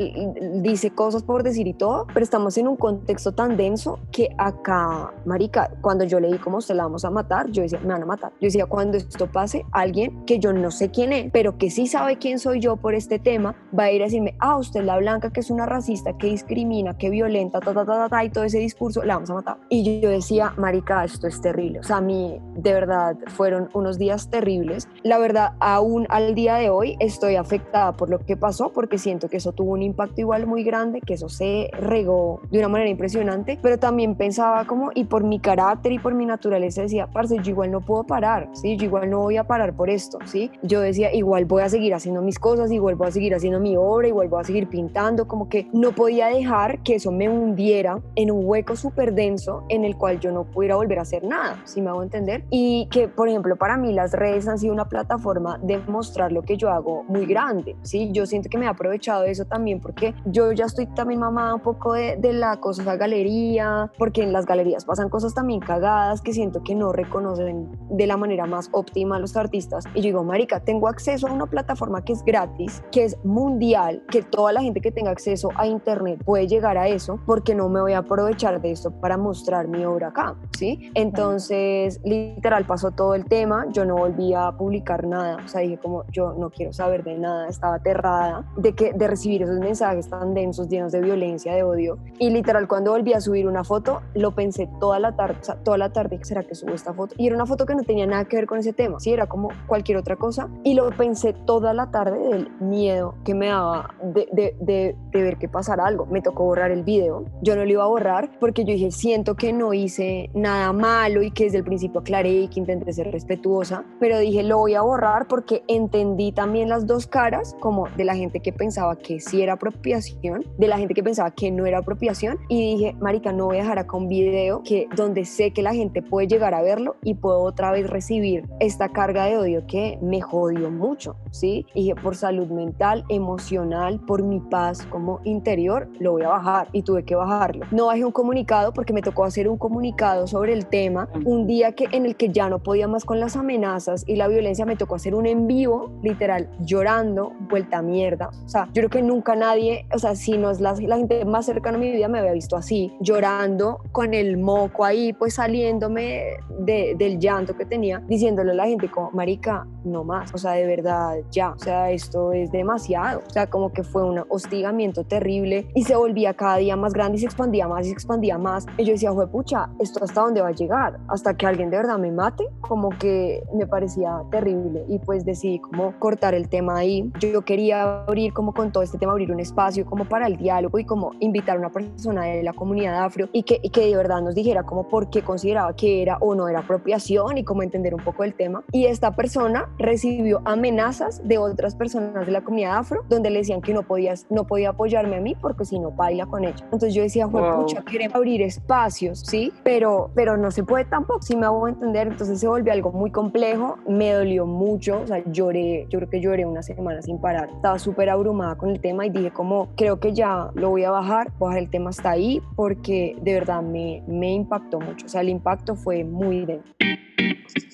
dice 0.61 0.91
cosas 0.91 1.23
por 1.23 1.43
decir 1.43 1.67
y 1.67 1.73
todo, 1.73 2.07
pero 2.13 2.23
estamos 2.23 2.57
en 2.57 2.67
un 2.67 2.75
contexto 2.75 3.33
tan 3.33 3.57
denso 3.57 3.99
que 4.11 4.29
acá, 4.37 5.13
marica, 5.25 5.71
cuando 5.81 6.03
yo 6.05 6.19
leí 6.19 6.37
cómo 6.37 6.61
se 6.61 6.73
la 6.73 6.83
vamos 6.83 7.05
a 7.05 7.09
matar, 7.09 7.49
yo 7.51 7.63
decía, 7.63 7.79
me 7.81 7.93
van 7.93 8.03
a 8.03 8.05
matar. 8.05 8.31
Yo 8.39 8.47
decía, 8.47 8.65
cuando 8.65 8.97
esto 8.97 9.27
pase, 9.27 9.65
alguien 9.71 10.25
que 10.25 10.39
yo 10.39 10.53
no 10.53 10.71
sé 10.71 10.89
quién 10.89 11.13
es, 11.13 11.31
pero 11.31 11.57
que 11.57 11.69
sí 11.69 11.87
sabe 11.87 12.17
quién 12.17 12.39
soy 12.39 12.59
yo 12.59 12.77
por 12.77 12.93
este 12.95 13.19
tema, 13.19 13.55
va 13.77 13.85
a 13.85 13.91
ir 13.91 14.01
a 14.01 14.05
decirme, 14.05 14.35
ah, 14.39 14.57
usted 14.57 14.83
la 14.83 14.97
blanca 14.97 15.31
que 15.31 15.39
es 15.39 15.49
una 15.49 15.65
racista, 15.65 16.17
que 16.17 16.27
discrimina, 16.27 16.97
que 16.97 17.09
violenta, 17.09 17.59
ta, 17.59 17.73
ta, 17.73 17.85
ta, 17.85 17.93
ta, 17.93 18.09
ta 18.09 18.23
y 18.23 18.29
todo 18.29 18.43
ese 18.43 18.59
discurso, 18.59 18.92
la 19.01 19.15
vamos 19.15 19.29
a 19.29 19.33
matar. 19.33 19.57
Y 19.69 20.01
yo 20.01 20.09
decía, 20.09 20.53
marica, 20.57 21.03
esto 21.03 21.27
es 21.27 21.41
terrible. 21.41 21.79
O 21.79 21.83
sea, 21.83 21.97
a 21.97 22.01
mí 22.01 22.39
de 22.55 22.73
verdad 22.73 23.17
fueron 23.27 23.69
unos 23.73 23.97
días 23.97 24.29
terribles. 24.29 24.87
La 25.03 25.17
verdad, 25.17 25.53
aún 25.59 26.05
al 26.09 26.35
día 26.35 26.55
de 26.55 26.69
hoy 26.69 26.95
estoy 26.99 27.35
afectada 27.35 27.93
por 27.93 28.09
lo 28.09 28.19
que 28.19 28.37
pasó 28.37 28.71
porque 28.71 28.97
siento 28.97 29.29
que 29.29 29.37
eso 29.37 29.51
tuvo 29.51 29.71
un 29.71 29.81
impacto 29.81 30.21
igual 30.21 30.45
muy 30.45 30.63
grande, 30.63 31.01
que 31.01 31.15
eso 31.15 31.29
se 31.29 31.69
regó 31.73 32.41
de 32.51 32.59
una 32.59 32.67
manera 32.67 32.89
impresionante, 32.89 33.57
pero 33.61 33.79
también 33.79 34.15
pensaba 34.15 34.65
como, 34.65 34.91
y 34.93 35.05
por 35.05 35.23
mi 35.23 35.39
carácter 35.39 35.91
y 35.91 35.99
por 35.99 36.13
mi 36.13 36.25
naturaleza 36.25 36.81
decía, 36.81 37.07
parce, 37.07 37.37
yo 37.41 37.51
igual 37.51 37.71
no 37.71 37.81
puedo 37.81 38.03
parar, 38.03 38.49
¿sí? 38.53 38.77
Yo 38.77 38.85
igual 38.85 39.09
no 39.09 39.19
voy 39.19 39.37
a 39.37 39.45
parar 39.45 39.73
por 39.73 39.89
esto, 39.89 40.19
¿sí? 40.25 40.51
Yo 40.61 40.81
decía, 40.81 41.13
igual 41.13 41.45
voy 41.45 41.63
a 41.63 41.69
seguir 41.69 41.93
haciendo 41.93 42.21
mis 42.21 42.39
cosas, 42.39 42.71
igual 42.71 42.95
voy 42.95 43.07
a 43.07 43.11
seguir 43.11 43.33
haciendo 43.35 43.59
mi 43.59 43.75
obra, 43.77 44.07
igual 44.07 44.27
voy 44.27 44.41
a 44.41 44.43
seguir 44.43 44.67
pintando, 44.67 45.27
como 45.27 45.49
que 45.49 45.67
no 45.73 45.93
podía 45.93 46.27
dejar 46.27 46.79
que 46.83 46.95
eso 46.95 47.11
me 47.11 47.29
hundiera 47.29 47.99
en 48.15 48.31
un 48.31 48.45
hueco 48.45 48.75
súper 48.83 49.13
denso 49.13 49.63
en 49.69 49.85
el 49.85 49.95
cual 49.95 50.19
yo 50.19 50.31
no 50.31 50.43
pudiera 50.43 50.75
volver 50.75 50.99
a 50.99 51.03
hacer 51.03 51.23
nada, 51.23 51.61
si 51.63 51.81
me 51.81 51.89
hago 51.89 52.03
entender. 52.03 52.43
Y 52.49 52.87
que, 52.91 53.07
por 53.07 53.29
ejemplo, 53.29 53.55
para 53.55 53.77
mí 53.77 53.93
las 53.93 54.11
redes 54.11 54.47
han 54.47 54.59
sido 54.59 54.73
una 54.73 54.89
plataforma 54.89 55.57
de 55.63 55.77
mostrar 55.87 56.33
lo 56.33 56.41
que 56.41 56.57
yo 56.57 56.69
hago 56.69 57.03
muy 57.03 57.25
grande, 57.25 57.77
¿sí? 57.81 58.11
Yo 58.11 58.25
siento 58.25 58.49
que 58.49 58.57
me 58.57 58.65
he 58.65 58.67
aprovechado 58.67 59.23
de 59.23 59.31
eso 59.31 59.45
también 59.45 59.79
porque 59.79 60.13
yo 60.25 60.51
ya 60.51 60.65
estoy 60.65 60.85
también 60.87 61.21
mamada 61.21 61.55
un 61.55 61.61
poco 61.61 61.93
de, 61.93 62.17
de 62.17 62.33
la 62.33 62.59
cosa 62.59 62.83
de 62.83 62.97
galería, 62.97 63.89
porque 63.97 64.21
en 64.21 64.33
las 64.33 64.45
galerías 64.45 64.83
pasan 64.83 65.09
cosas 65.09 65.33
también 65.33 65.61
cagadas 65.61 66.21
que 66.21 66.33
siento 66.33 66.61
que 66.61 66.75
no 66.75 66.91
reconocen 66.91 67.69
de 67.89 68.05
la 68.05 68.17
manera 68.17 68.45
más 68.45 68.69
óptima 68.73 69.15
a 69.15 69.19
los 69.19 69.37
artistas. 69.37 69.85
Y 69.95 70.01
yo 70.01 70.07
digo, 70.07 70.23
marica, 70.25 70.59
tengo 70.59 70.89
acceso 70.89 71.27
a 71.27 71.31
una 71.31 71.45
plataforma 71.45 72.03
que 72.03 72.11
es 72.11 72.23
gratis, 72.23 72.83
que 72.91 73.05
es 73.05 73.17
mundial, 73.23 74.03
que 74.09 74.21
toda 74.21 74.51
la 74.51 74.61
gente 74.61 74.81
que 74.81 74.91
tenga 74.91 75.11
acceso 75.11 75.49
a 75.55 75.67
internet 75.67 76.21
puede 76.25 76.47
llegar 76.47 76.77
a 76.77 76.89
eso, 76.89 77.19
porque 77.25 77.55
no 77.55 77.69
me 77.69 77.79
voy 77.79 77.93
a 77.93 77.99
aprovechar 77.99 78.61
de 78.61 78.72
esto 78.73 78.91
para 78.91 79.17
mostrar 79.17 79.67
mi 79.67 79.85
obra 79.85 80.09
acá, 80.09 80.35
¿sí? 80.57 80.91
Entonces, 80.93 81.99
literal, 82.03 82.65
pasó 82.65 82.91
todo 82.91 83.15
el 83.15 83.25
tema, 83.25 83.65
yo 83.71 83.85
no 83.85 83.95
volví 83.95 84.33
a 84.33 84.51
publicar 84.51 85.05
nada, 85.07 85.37
o 85.43 85.47
sea, 85.47 85.61
dije 85.61 85.77
como, 85.77 86.05
yo 86.11 86.33
no 86.33 86.49
quiero 86.49 86.73
saber 86.73 87.03
de 87.03 87.17
nada, 87.17 87.47
estaba 87.47 87.75
aterrada 87.75 88.45
de, 88.57 88.73
que, 88.73 88.93
de 88.93 89.07
recibir 89.07 89.43
esos 89.43 89.59
mensajes 89.59 90.09
tan 90.09 90.33
densos, 90.33 90.67
llenos 90.67 90.91
de 90.91 91.01
violencia, 91.01 91.53
de 91.53 91.63
odio, 91.63 91.97
y 92.19 92.29
literal, 92.29 92.67
cuando 92.67 92.91
volví 92.91 93.13
a 93.13 93.21
subir 93.21 93.47
una 93.47 93.63
foto, 93.63 94.01
lo 94.13 94.31
pensé 94.31 94.69
toda 94.79 94.99
la 94.99 95.15
tarde, 95.15 95.37
o 95.41 95.43
sea, 95.43 95.55
toda 95.55 95.77
la 95.77 95.91
tarde, 95.91 96.19
¿será 96.23 96.43
que 96.43 96.55
subo 96.55 96.73
esta 96.73 96.93
foto? 96.93 97.15
Y 97.17 97.27
era 97.27 97.35
una 97.35 97.45
foto 97.45 97.65
que 97.65 97.75
no 97.75 97.83
tenía 97.83 98.05
nada 98.05 98.25
que 98.25 98.35
ver 98.35 98.47
con 98.47 98.59
ese 98.59 98.73
tema, 98.73 98.99
sí, 98.99 99.13
era 99.13 99.27
como 99.27 99.49
cualquier 99.67 99.97
otra 99.97 100.15
cosa, 100.15 100.49
y 100.63 100.73
lo 100.73 100.89
pensé 100.91 101.33
toda 101.33 101.73
la 101.73 101.91
tarde 101.91 102.19
del 102.19 102.49
miedo 102.59 103.15
que 103.23 103.33
me 103.35 103.47
daba 103.47 103.93
de, 104.01 104.27
de, 104.31 104.55
de, 104.59 104.95
de 105.11 105.21
ver 105.21 105.37
que 105.37 105.47
pasara 105.47 105.85
algo. 105.85 106.05
Me 106.05 106.21
tocó 106.21 106.43
borrar 106.43 106.71
el 106.71 106.83
video, 106.83 107.25
yo 107.41 107.55
no 107.55 107.63
lo 107.63 107.71
iba 107.71 107.83
a 107.83 107.87
borrar 107.87 108.29
porque 108.39 108.62
yo 108.63 108.73
dije, 108.73 108.91
siento 108.91 109.35
que 109.35 109.53
no 109.53 109.73
hice 109.73 110.29
nada 110.33 110.73
malo 110.73 111.21
y 111.21 111.31
que 111.31 111.45
desde 111.45 111.59
el 111.59 111.63
principio 111.63 112.01
aclaré 112.01 112.33
y 112.33 112.47
que 112.47 112.59
intenté 112.59 112.91
ser 112.93 113.11
respetuosa, 113.11 113.85
pero 113.99 114.19
dije, 114.19 114.43
lo 114.43 114.57
voy 114.57 114.75
a 114.75 114.81
borrar 114.81 115.27
porque 115.27 115.63
entendí 115.67 116.31
también 116.31 116.69
las 116.69 116.85
dos 116.85 117.07
caras, 117.07 117.55
como 117.59 117.87
de 117.97 118.05
la 118.05 118.15
gente 118.15 118.39
que 118.39 118.53
pensaba 118.53 118.95
que 118.97 119.19
sí 119.19 119.41
era 119.41 119.53
apropiación, 119.53 120.45
de 120.57 120.67
la 120.67 120.77
gente 120.77 120.93
que 120.93 121.03
pensaba 121.03 121.31
que 121.31 121.51
no 121.51 121.65
era 121.65 121.79
apropiación, 121.79 122.37
y 122.49 122.75
dije, 122.75 122.95
marica, 122.99 123.31
no 123.31 123.45
voy 123.45 123.57
a 123.57 123.61
dejar 123.61 123.79
acá 123.79 123.97
un 123.97 124.07
video 124.07 124.63
que 124.63 124.87
donde 124.95 125.25
sé 125.25 125.51
que 125.51 125.61
la 125.61 125.73
gente 125.73 126.01
puede 126.01 126.27
llegar 126.27 126.53
a 126.53 126.61
verlo 126.61 126.95
y 127.03 127.15
puedo 127.15 127.41
otra 127.41 127.71
vez 127.71 127.89
recibir 127.89 128.47
esta 128.59 128.89
carga 128.89 129.25
de 129.25 129.37
odio 129.37 129.65
que 129.67 129.97
me 130.01 130.21
jodió 130.21 130.69
mucho, 130.71 131.15
¿sí? 131.31 131.65
Y 131.73 131.83
dije, 131.83 131.95
por 131.95 132.15
salud 132.15 132.47
mental, 132.47 133.03
emocional, 133.09 133.99
por 133.99 134.23
mi 134.23 134.39
paz 134.39 134.85
como 134.89 135.19
interior, 135.23 135.89
lo 135.99 136.13
voy 136.13 136.23
a 136.23 136.29
bajar. 136.29 136.69
Y 136.71 136.83
tuve 136.83 137.03
que 137.03 137.15
bajarlo. 137.15 137.65
No 137.71 137.87
bajé 137.87 138.05
un 138.05 138.11
comunicado 138.11 138.52
porque 138.73 138.93
me 138.93 139.01
tocó 139.01 139.25
hacer 139.25 139.49
un 139.49 139.57
comunicado 139.57 140.27
sobre 140.27 140.53
el 140.53 140.67
tema 140.67 141.09
un 141.25 141.47
día 141.47 141.71
que 141.71 141.87
en 141.91 142.05
el 142.05 142.15
que 142.15 142.29
ya 142.29 142.49
no 142.49 142.59
podía 142.59 142.87
más 142.87 143.03
con 143.03 143.19
las 143.19 143.35
amenazas 143.35 144.03
y 144.07 144.15
la 144.15 144.27
violencia 144.27 144.65
me 144.65 144.75
tocó 144.75 144.95
hacer 144.95 145.15
un 145.15 145.25
en 145.25 145.47
vivo, 145.47 145.91
literal, 146.03 146.49
llorando, 146.59 147.33
vuelta 147.49 147.79
a 147.79 147.81
mierda. 147.81 148.29
O 148.45 148.49
sea, 148.49 148.65
yo 148.67 148.73
creo 148.73 148.89
que 148.89 149.01
nunca 149.01 149.35
nadie, 149.35 149.87
o 149.93 149.97
sea, 149.97 150.15
si 150.15 150.37
no 150.37 150.51
es 150.51 150.61
la, 150.61 150.73
la 150.73 150.97
gente 150.97 151.25
más 151.25 151.47
cercana 151.47 151.77
a 151.77 151.81
mi 151.81 151.91
vida 151.91 152.07
me 152.07 152.19
había 152.19 152.33
visto 152.33 152.55
así, 152.55 152.93
llorando 152.99 153.79
con 153.91 154.13
el 154.13 154.37
moco 154.37 154.85
ahí, 154.85 155.13
pues 155.13 155.35
saliéndome 155.35 156.23
de, 156.59 156.95
del 156.95 157.19
llanto 157.19 157.57
que 157.57 157.65
tenía, 157.65 158.03
diciéndole 158.07 158.51
a 158.51 158.55
la 158.55 158.67
gente 158.67 158.89
como, 158.91 159.09
marica, 159.11 159.65
no 159.83 160.03
más, 160.03 160.31
o 160.33 160.37
sea, 160.37 160.51
de 160.51 160.67
verdad, 160.67 161.17
ya, 161.31 161.51
o 161.51 161.59
sea, 161.59 161.89
esto 161.89 162.33
es 162.33 162.51
demasiado, 162.51 163.21
o 163.25 163.29
sea, 163.31 163.49
como 163.49 163.71
que 163.73 163.83
fue 163.83 164.03
un 164.03 164.23
hostigamiento 164.29 165.03
terrible 165.03 165.67
y 165.73 165.83
se 165.83 165.95
volvía 165.95 166.35
cada 166.35 166.57
día 166.57 166.75
más 166.75 166.93
grande 166.93 167.17
y 167.17 167.21
se 167.21 167.25
expandía 167.25 167.67
más 167.67 167.85
y 167.85 167.89
se 167.89 167.93
expandía 167.93 168.37
más. 168.37 168.42
Y 168.77 168.83
yo 168.85 168.93
decía, 168.93 169.11
pucha, 169.31 169.69
¿esto 169.79 170.03
hasta 170.03 170.21
dónde 170.21 170.41
va 170.41 170.49
a 170.49 170.51
llegar? 170.51 170.99
Hasta 171.07 171.35
que 171.35 171.45
alguien 171.45 171.69
de 171.69 171.77
verdad 171.77 171.97
me 171.97 172.11
mate, 172.11 172.45
como 172.61 172.89
que 172.89 173.43
me 173.53 173.65
parecía 173.65 174.21
terrible 174.31 174.83
y 174.89 174.99
pues 174.99 175.25
decidí 175.25 175.59
como 175.59 175.97
cortar 175.99 176.33
el 176.33 176.49
tema 176.49 176.77
ahí. 176.77 177.11
Yo 177.19 177.41
quería 177.43 178.03
abrir 178.03 178.33
como 178.33 178.53
con 178.53 178.71
todo 178.71 178.83
este 178.83 178.97
tema, 178.97 179.13
abrir 179.13 179.31
un 179.31 179.39
espacio 179.39 179.85
como 179.85 180.05
para 180.05 180.27
el 180.27 180.37
diálogo 180.37 180.77
y 180.79 180.85
como 180.85 181.11
invitar 181.19 181.55
a 181.55 181.59
una 181.59 181.69
persona 181.69 182.25
de 182.25 182.43
la 182.43 182.53
comunidad 182.53 183.03
afro 183.03 183.29
y 183.31 183.43
que, 183.43 183.59
y 183.61 183.69
que 183.69 183.87
de 183.87 183.95
verdad 183.95 184.21
nos 184.21 184.35
dijera 184.35 184.63
como 184.63 184.87
por 184.87 185.09
qué 185.09 185.21
consideraba 185.21 185.75
que 185.75 186.01
era 186.01 186.17
o 186.19 186.35
no 186.35 186.47
era 186.47 186.59
apropiación 186.59 187.37
y 187.37 187.43
como 187.43 187.63
entender 187.63 187.93
un 187.95 188.03
poco 188.03 188.23
el 188.23 188.33
tema. 188.33 188.63
Y 188.71 188.85
esta 188.85 189.15
persona 189.15 189.69
recibió 189.77 190.41
amenazas 190.45 191.25
de 191.27 191.37
otras 191.37 191.75
personas 191.75 192.25
de 192.25 192.31
la 192.31 192.41
comunidad 192.41 192.77
afro 192.77 193.03
donde 193.09 193.29
le 193.29 193.39
decían 193.39 193.61
que 193.61 193.73
no, 193.73 193.83
podías, 193.83 194.25
no 194.29 194.45
podía 194.45 194.69
apoyarme 194.69 195.17
a 195.17 195.21
mí 195.21 195.35
porque 195.39 195.65
si 195.65 195.79
no 195.79 195.91
baila 195.91 196.25
con 196.25 196.43
ella. 196.43 196.63
Entonces 196.65 196.93
yo 196.93 197.03
decía, 197.03 197.25
wow. 197.25 197.61
pucha, 197.61 197.83
queremos 197.83 198.15
abrir 198.15 198.32
espacios, 198.41 199.19
¿sí? 199.19 199.51
Pero, 199.63 200.11
pero 200.15 200.37
no 200.37 200.51
se 200.51 200.63
puede 200.63 200.85
tampoco, 200.85 201.21
si 201.21 201.35
me 201.35 201.45
hago 201.45 201.67
entender. 201.67 202.07
Entonces 202.07 202.39
se 202.39 202.47
volvió 202.47 202.73
algo 202.73 202.91
muy 202.91 203.11
complejo, 203.11 203.77
me 203.87 204.11
dolió 204.11 204.45
mucho, 204.45 205.01
o 205.01 205.07
sea, 205.07 205.23
lloré, 205.31 205.87
yo 205.89 205.99
creo 205.99 206.09
que 206.09 206.21
lloré 206.21 206.45
una 206.45 206.63
semana 206.63 207.01
sin 207.01 207.19
parar. 207.19 207.49
Estaba 207.55 207.79
súper 207.79 208.09
abrumada 208.09 208.55
con 208.55 208.69
el 208.69 208.79
tema 208.79 209.05
y 209.05 209.09
dije 209.09 209.31
como, 209.31 209.69
creo 209.75 209.99
que 209.99 210.13
ya 210.13 210.49
lo 210.55 210.69
voy 210.69 210.83
a 210.83 210.91
bajar, 210.91 211.31
bajar 211.39 211.59
el 211.59 211.69
tema 211.69 211.89
hasta 211.89 212.11
ahí 212.11 212.41
porque 212.55 213.15
de 213.21 213.33
verdad 213.33 213.61
me, 213.61 214.03
me 214.07 214.31
impactó 214.31 214.79
mucho. 214.79 215.05
O 215.05 215.09
sea, 215.09 215.21
el 215.21 215.29
impacto 215.29 215.75
fue 215.75 216.03
muy 216.03 216.45
denso. 216.45 216.73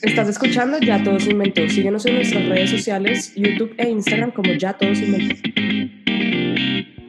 Estás 0.01 0.30
escuchando 0.30 0.80
Ya 0.80 1.04
Todos 1.04 1.28
Inventó. 1.28 1.68
Síguenos 1.68 2.06
en 2.06 2.16
nuestras 2.16 2.48
redes 2.48 2.70
sociales, 2.70 3.34
YouTube 3.36 3.74
e 3.78 3.89
Instagram 3.89 4.32
como 4.32 4.54
Ya 4.54 4.74
Todos 4.74 5.00
Inventó. 5.01 5.36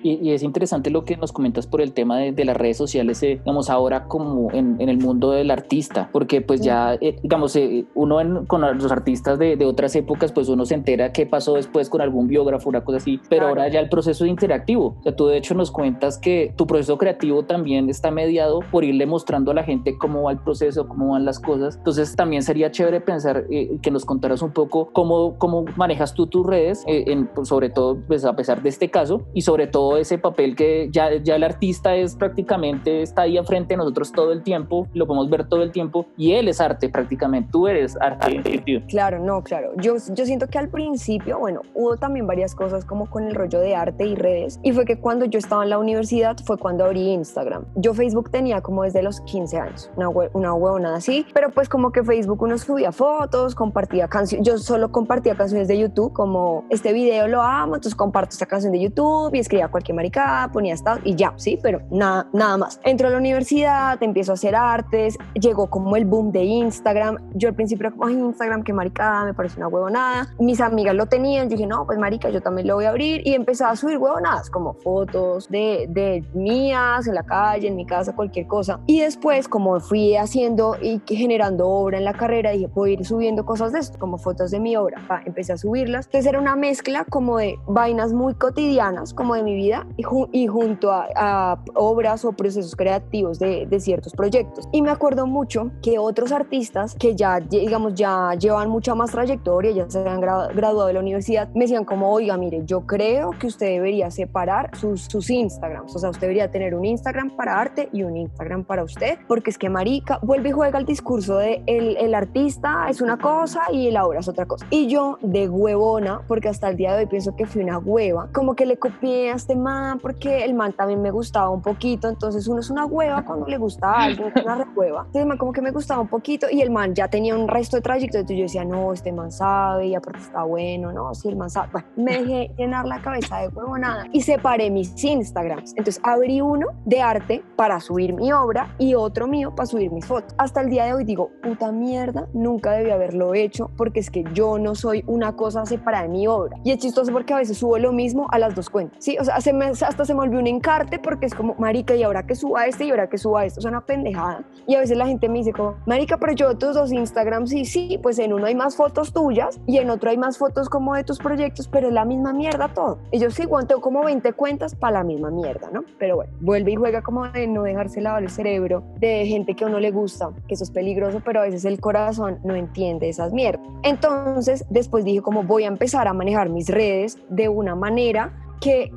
Y, 0.03 0.31
es 0.31 0.43
interesante 0.43 0.91
lo 0.91 1.05
que 1.05 1.17
nos 1.17 1.33
comentas 1.33 1.67
por 1.67 1.81
el 1.81 1.93
tema 1.93 2.19
de, 2.19 2.45
las 2.45 2.57
redes 2.57 2.77
sociales, 2.77 3.23
eh, 3.23 3.41
digamos, 3.45 3.71
ahora 3.71 4.05
como 4.05 4.51
en, 4.53 4.81
el 4.81 4.99
mundo 4.99 5.33
del 5.33 5.51
artista, 5.51 6.09
porque 6.13 6.41
pues 6.41 6.61
ya, 6.61 6.95
eh, 6.95 7.17
digamos, 7.23 7.55
eh, 7.57 7.85
uno 7.95 8.47
con 8.47 8.63
los 8.63 8.91
artistas 8.91 9.39
de, 9.39 9.59
otras 9.65 9.95
épocas, 9.95 10.33
pues 10.33 10.49
uno 10.49 10.65
se 10.65 10.75
entera 10.75 11.13
qué 11.13 11.27
pasó 11.27 11.55
después 11.55 11.89
con 11.91 12.01
algún 12.01 12.27
biógrafo, 12.29 12.69
una 12.69 12.83
cosa 12.83 12.99
así, 12.99 13.21
pero 13.29 13.49
ahora 13.49 13.69
ya 13.69 13.81
el 13.81 13.89
proceso 13.89 14.25
es 14.25 14.31
interactivo. 14.31 14.97
O 14.99 15.03
sea, 15.03 15.15
tú 15.15 15.27
de 15.27 15.37
hecho 15.37 15.55
nos 15.55 15.71
cuentas 15.71 16.19
que 16.19 16.53
tu 16.57 16.67
proceso 16.67 16.99
creativo 16.99 17.45
también 17.45 17.89
está 17.89 18.11
mediado 18.11 18.61
por 18.71 18.85
irle 18.85 19.07
mostrando 19.07 19.51
a 19.51 19.55
la 19.55 19.63
gente 19.63 19.97
cómo 19.99 20.25
va 20.25 20.33
el 20.33 20.39
proceso, 20.39 20.89
cómo 20.89 21.13
van 21.13 21.25
las 21.25 21.39
cosas. 21.39 21.77
Entonces 21.77 22.17
también 22.17 22.43
sería 22.43 22.71
chévere 22.71 23.01
pensar 23.01 23.47
que 23.49 23.91
nos 23.91 24.05
contaras 24.05 24.43
un 24.43 24.53
poco 24.53 24.91
cómo, 24.93 25.37
cómo 25.39 25.65
manejas 25.77 26.15
tú 26.15 26.27
tus 26.27 26.47
redes, 26.47 26.83
en, 26.87 27.29
sobre 27.45 27.71
todo, 27.71 27.99
pues 28.07 28.25
a 28.25 28.35
pesar 28.35 28.63
de 28.63 28.69
este 28.71 28.91
caso, 28.91 29.23
y 29.35 29.43
sobre 29.43 29.67
todo 29.67 29.90
ese 29.97 30.19
papel 30.19 30.57
que 30.57 30.89
ya, 30.91 31.17
ya 31.23 31.37
el 31.37 31.45
artista 31.45 31.95
es 31.95 32.15
prácticamente, 32.15 33.03
está 33.03 33.23
ahí 33.23 33.39
enfrente 33.39 33.75
de 33.75 33.79
nosotros 33.79 34.13
todo 34.13 34.33
el 34.33 34.43
tiempo, 34.43 34.87
lo 34.95 35.07
podemos 35.07 35.31
ver 35.31 35.49
todo 35.49 35.63
el 35.63 35.73
tiempo 35.73 36.07
y 36.17 36.33
él 36.33 36.49
es 36.49 36.61
arte 36.61 36.89
prácticamente, 36.89 37.51
tú 37.53 37.69
eres 37.69 37.97
arte. 38.01 38.41
Claro, 38.89 39.19
no, 39.19 39.43
claro. 39.43 39.73
Yo, 39.77 39.95
yo 40.13 40.25
siento 40.25 40.49
que 40.49 40.59
al 40.59 40.69
principio, 40.69 41.39
bueno, 41.39 41.63
hubo 41.75 41.97
también 41.97 42.27
varias 42.27 42.55
cosas 42.55 42.85
como 42.85 43.09
con 43.09 43.25
el 43.25 43.35
rollo 43.35 43.61
de 43.61 43.75
arte 43.75 44.07
y 44.07 44.15
redes 44.15 44.61
y 44.63 44.73
fue 44.73 44.85
que 44.85 44.99
cuando 44.99 45.25
yo 45.25 45.39
estaba 45.39 45.63
en 45.65 45.71
la 45.71 45.79
universidad 45.79 46.37
fue 46.45 46.59
cuando 46.59 46.85
abrí 46.85 47.13
Instagram. 47.13 47.65
Yo 47.77 47.95
Facebook 47.95 48.31
tenía 48.31 48.61
como 48.61 48.85
desde 48.85 49.03
los 49.03 49.21
15 49.23 49.59
años, 49.59 49.91
una, 49.97 50.09
una 50.09 50.55
huevona 50.55 50.97
así, 50.97 51.27
pero 51.33 51.51
pues 51.51 51.69
como 51.69 51.93
que 51.93 52.03
Facebook 52.03 52.43
uno 52.43 52.59
subía 52.59 52.93
fotos, 52.93 53.55
compartía 53.55 54.09
canciones, 54.09 54.47
yo 54.47 54.59
solo 54.59 54.91
compartía 54.93 55.35
canciones 55.35 55.69
de 55.69 55.79
YouTube, 55.79 56.13
como 56.13 56.65
este 56.71 56.93
video 56.93 57.29
lo 57.29 57.43
amo, 57.43 57.77
entonces 57.77 57.95
comparto 57.95 58.31
esta 58.33 58.47
canción 58.47 58.73
de 58.73 58.81
YouTube 58.81 59.35
y 59.35 59.39
escribía 59.39 59.69
cualquier 59.81 59.97
maricada, 59.97 60.49
ponía 60.53 60.75
estado 60.75 61.01
y 61.05 61.15
ya, 61.15 61.33
sí, 61.37 61.59
pero 61.63 61.81
nada, 61.91 62.29
nada 62.33 62.57
más. 62.59 62.81
Entro 62.85 63.09
a 63.09 63.11
la 63.11 63.17
universidad, 63.17 64.01
empiezo 64.03 64.33
a 64.33 64.35
hacer 64.35 64.55
artes, 64.55 65.17
llegó 65.35 65.69
como 65.69 65.97
el 65.97 66.05
boom 66.05 66.33
de 66.33 66.45
Instagram. 66.45 67.17
Yo 67.35 67.49
al 67.49 67.55
principio 67.55 67.87
era 67.87 67.97
como, 67.97 68.07
ay, 68.07 68.15
Instagram, 68.15 68.63
qué 68.63 68.73
maricada, 68.73 69.25
me 69.25 69.35
parece 69.35 69.57
una 69.57 69.69
huevonada. 69.69 70.29
Mis 70.39 70.61
amigas 70.61 70.95
lo 70.95 71.07
tenían, 71.07 71.49
yo 71.49 71.57
dije, 71.57 71.67
no, 71.67 71.87
pues 71.87 71.99
marica, 71.99 72.29
yo 72.29 72.43
también 72.43 72.69
lo 72.69 72.75
voy 72.75 72.85
a 72.85 72.91
abrir 72.91 73.27
y 73.27 73.35
empezaba 73.35 73.73
a 73.73 73.77
subir 73.77 73.97
huevonadas, 73.99 74.51
como 74.51 74.75
fotos 74.75 75.49
de, 75.49 75.87
de 75.89 76.25
mías 76.35 77.07
en 77.07 77.15
la 77.15 77.23
calle, 77.23 77.69
en 77.69 77.77
mi 77.77 77.87
casa, 77.87 78.15
cualquier 78.15 78.47
cosa. 78.47 78.81
Y 78.87 79.01
después, 79.01 79.49
como 79.49 79.81
fui 79.81 80.17
haciendo 80.17 80.77
y 80.81 81.01
generando 81.07 81.69
obra 81.69 81.99
en 81.99 82.05
la 82.05 82.13
carrera, 82.13 82.51
dije, 82.51 82.69
voy 82.75 82.91
a 82.91 82.93
ir 82.95 83.05
subiendo 83.05 83.47
cosas 83.47 83.73
de 83.73 83.79
esto, 83.79 83.99
como 83.99 84.19
fotos 84.19 84.51
de 84.51 84.61
mi 84.61 84.77
obra. 84.77 85.01
empecé 85.25 85.55
a 85.55 85.57
subirlas. 85.57 86.07
Entonces 86.07 86.27
era 86.27 86.39
una 86.39 86.57
mezcla 86.57 87.05
como 87.05 87.39
de 87.39 87.59
vainas 87.67 88.13
muy 88.13 88.35
cotidianas, 88.35 89.15
como 89.15 89.35
de 89.35 89.43
mi 89.43 89.55
vida, 89.55 89.70
y, 89.97 90.47
junto 90.47 90.91
a, 90.93 91.59
obras 91.75 92.25
o 92.25 92.33
procesos 92.33 92.75
creativos 92.77 93.39
de, 93.39 93.69
ciertos 93.81 94.13
proyectos. 94.13 94.69
Y 94.73 94.83
me 94.83 94.91
acuerdo 94.91 95.27
mucho 95.27 95.71
que 95.83 95.99
otros 95.99 96.33
artistas 96.33 96.95
que 96.95 97.17
ya, 97.17 97.41
digamos, 97.41 97.95
ya 97.95 98.35
llevan 98.35 98.69
mucha 98.69 98.95
más 98.95 99.11
trayectoria, 99.11 99.71
ya 99.71 99.89
se 99.89 100.07
han 100.07 100.21
graduado 100.21 100.87
de 100.87 100.93
la 100.93 101.01
universidad, 101.01 101.49
me 101.55 101.63
decían 101.63 101.85
como, 101.85 102.13
oiga, 102.13 102.37
mire, 102.37 102.63
yo 102.67 102.83
creo 102.87 103.31
que 103.31 103.47
usted 103.47 103.69
debería 103.69 104.11
separar 104.11 104.77
sus, 104.77 105.03
sus 105.03 105.31
Instagrams, 105.31 105.95
o 105.97 105.99
sea, 105.99 106.11
usted 106.11 106.23
debería 106.23 106.51
tener 106.51 106.75
un 106.75 106.85
Instagram 106.85 107.31
para 107.37 107.59
arte 107.59 107.89
y 107.93 108.03
un 108.03 108.17
Instagram 108.17 108.65
para 108.65 108.85
usted, 108.85 109.19
porque 109.27 109.51
es 109.51 109.57
que 109.57 109.71
marica, 109.71 110.19
vuelve 110.23 110.51
y 110.51 110.53
juega 110.53 110.79
el 110.79 110.85
discurso 110.85 111.39
de 111.39 111.63
el, 111.67 111.97
el 111.97 112.15
artista 112.15 112.87
es 112.89 113.01
una 113.01 113.17
cosa 113.17 113.63
y 113.73 113.91
la 113.91 114.07
obra 114.07 114.21
es 114.21 114.29
otra 114.29 114.47
cosa. 114.47 114.67
Y 114.71 114.89
yo 114.89 115.19
de 115.23 115.49
huevona, 115.49 116.23
porque 116.27 116.49
hasta 116.49 116.69
el 116.69 116.77
día 116.77 116.95
de 116.95 117.05
hoy 117.05 117.07
pienso 117.07 117.35
que 117.37 117.47
fui 117.47 117.63
una 117.63 117.79
hueva, 117.79 118.29
como 118.33 118.55
que 118.55 118.67
le 118.67 118.79
copié 118.79 119.33
a 119.33 119.37
este 119.37 119.57
man 119.63 119.99
porque 120.01 120.45
el 120.45 120.55
man 120.55 120.73
también 120.73 121.01
me 121.03 121.11
gustaba 121.11 121.51
un 121.51 121.63
poquito, 121.63 122.09
entonces 122.09 122.47
uno 122.49 122.61
es 122.61 122.71
una 122.71 122.87
hueva 122.87 123.25
cuando 123.25 123.47
le 123.47 123.59
gusta 123.59 123.93
algo, 124.05 124.25
una 124.45 124.69
hueva. 124.75 125.01
Entonces 125.01 125.23
el 125.23 125.27
man 125.27 125.39
como 125.39 125.53
que 125.53 125.63
me 125.63 125.71
gustaba 125.71 126.01
un 126.01 126.09
poquito 126.09 126.47
y 126.51 126.61
el 126.61 126.71
man 126.71 126.95
ya 126.95 127.09
tenía 127.09 127.37
un 127.37 127.49
resto 127.49 127.77
de 127.77 127.83
trayecto, 127.83 128.19
entonces 128.19 128.37
yo 128.39 128.43
decía, 128.45 128.65
no, 128.65 128.93
este 128.93 129.13
man 129.13 129.31
sabe 129.33 129.89
y 129.89 129.95
aparte 129.95 130.21
está 130.21 130.43
bueno, 130.43 130.93
no, 130.93 131.15
sí, 131.15 131.29
el 131.29 131.37
man 131.37 131.51
sabe. 131.51 131.69
Bueno, 131.73 131.89
me 131.97 132.19
dejé 132.19 132.55
llenar 132.57 132.87
la 132.87 133.01
cabeza 133.01 133.39
de 133.39 133.49
huevo 133.49 133.79
nada 133.79 134.05
y 134.13 134.21
separé 134.23 134.71
mis 134.71 135.03
Instagrams. 135.03 135.71
Entonces 135.77 136.01
abrí 136.03 136.41
uno 136.41 136.67
de 136.85 137.01
arte 137.01 137.43
para 137.57 137.81
subir 137.81 138.15
mi 138.15 138.33
obra 138.33 138.75
y 138.79 138.95
otro 138.95 139.27
mío 139.27 139.55
para 139.55 139.67
subir 139.67 139.91
mis 139.91 140.07
fotos. 140.07 140.35
Hasta 140.39 140.61
el 140.61 140.71
día 140.71 140.85
de 140.85 140.95
hoy 140.95 141.05
digo, 141.05 141.31
puta 141.43 141.73
mierda, 141.73 142.29
nunca 142.33 142.73
debí 142.73 142.91
haberlo 142.91 143.35
hecho 143.35 143.71
porque 143.77 144.01
es 144.01 144.11
que 144.11 144.25
yo 144.35 144.59
no 144.59 144.75
soy 144.75 145.05
una 145.07 145.37
cosa 145.37 145.65
separada 145.67 146.05
de 146.05 146.11
mi 146.11 146.27
obra. 146.27 146.57
Y 146.65 146.73
es 146.73 146.79
chistoso 146.79 147.13
porque 147.13 147.35
a 147.35 147.39
veces 147.39 147.59
subo 147.59 147.79
lo 147.79 147.93
mismo 147.93 148.27
a 148.31 148.39
las 148.39 148.55
dos 148.55 148.71
cuentas. 148.71 148.99
Sí, 149.03 149.17
o 149.21 149.25
sea, 149.25 149.41
se 149.51 149.55
me, 149.55 149.65
hasta 149.67 150.05
se 150.05 150.15
me 150.15 150.21
volvió 150.21 150.39
un 150.39 150.47
encarte 150.47 151.01
porque 151.01 151.27
es 151.27 151.35
como, 151.35 151.57
marica, 151.59 151.97
y 151.97 152.05
ahora 152.05 152.25
que 152.25 152.37
suba 152.37 152.67
este 152.67 152.85
y 152.85 152.91
ahora 152.91 153.09
que 153.09 153.19
suba 153.19 153.45
esto, 153.45 153.59
es 153.59 153.67
una 153.67 153.85
pendejada. 153.85 154.45
Y 154.67 154.77
a 154.77 154.81
veces 154.81 154.97
la 154.97 155.07
gente 155.07 155.29
me 155.29 155.39
dice 155.39 155.53
como, 155.53 155.75
marica, 155.87 156.19
pero 156.19 156.33
yo 156.35 156.57
tus 156.57 156.75
dos 156.75 156.93
Instagram 156.93 157.49
sí, 157.49 157.65
sí, 157.65 157.99
pues 158.01 158.21
en 158.21 158.33
uno 158.33 158.47
hay 158.47 158.55
más 158.55 158.77
fotos 158.77 159.13
tuyas 159.13 159.61
y 159.67 159.79
en 159.79 159.91
otro 159.91 160.11
hay 160.11 160.19
más 160.19 160.39
fotos 160.39 160.69
como 160.69 160.95
de 160.95 161.03
tus 161.03 161.19
proyectos, 161.19 161.67
pero 161.67 161.89
es 161.89 161.93
la 161.93 162.05
misma 162.05 162.33
mierda 162.33 162.69
todo. 162.69 162.99
Y 163.11 163.19
yo 163.19 163.31
sí, 163.31 163.45
tengo 163.67 163.81
como 163.81 164.05
20 164.05 164.33
cuentas 164.35 164.77
para 164.77 164.99
la 164.99 165.05
misma 165.05 165.31
mierda, 165.31 165.69
¿no? 165.73 165.85
Pero 165.99 166.17
bueno, 166.17 166.33
vuelve 166.41 166.71
y 166.71 166.77
juega 166.77 167.03
como 167.03 167.27
de 167.27 167.49
no 167.49 167.65
dejarse 167.65 168.01
lavar 168.01 168.23
el 168.23 168.31
cerebro 168.31 168.85
de 168.99 169.27
gente 169.27 169.57
que 169.57 169.65
a 169.65 169.67
uno 169.67 169.81
le 169.81 169.91
gusta, 169.91 170.31
que 170.47 170.55
eso 170.55 170.63
es 170.63 170.71
peligroso, 170.71 171.21
pero 171.25 171.41
a 171.41 171.45
veces 171.45 171.65
el 171.65 171.81
corazón 171.81 172.39
no 172.45 172.55
entiende 172.55 173.09
esas 173.09 173.33
mierdas. 173.33 173.67
Entonces, 173.83 174.65
después 174.71 175.05
dije 175.05 175.23
como 175.23 175.43
voy 175.43 175.65
a 175.65 175.69
empezar 175.69 176.07
a 176.07 176.13
manejar 176.13 176.51
mis 176.51 176.69
redes 176.69 177.19
de 177.29 177.49
una 177.49 177.75
manera 177.75 178.33
que, 178.61 178.93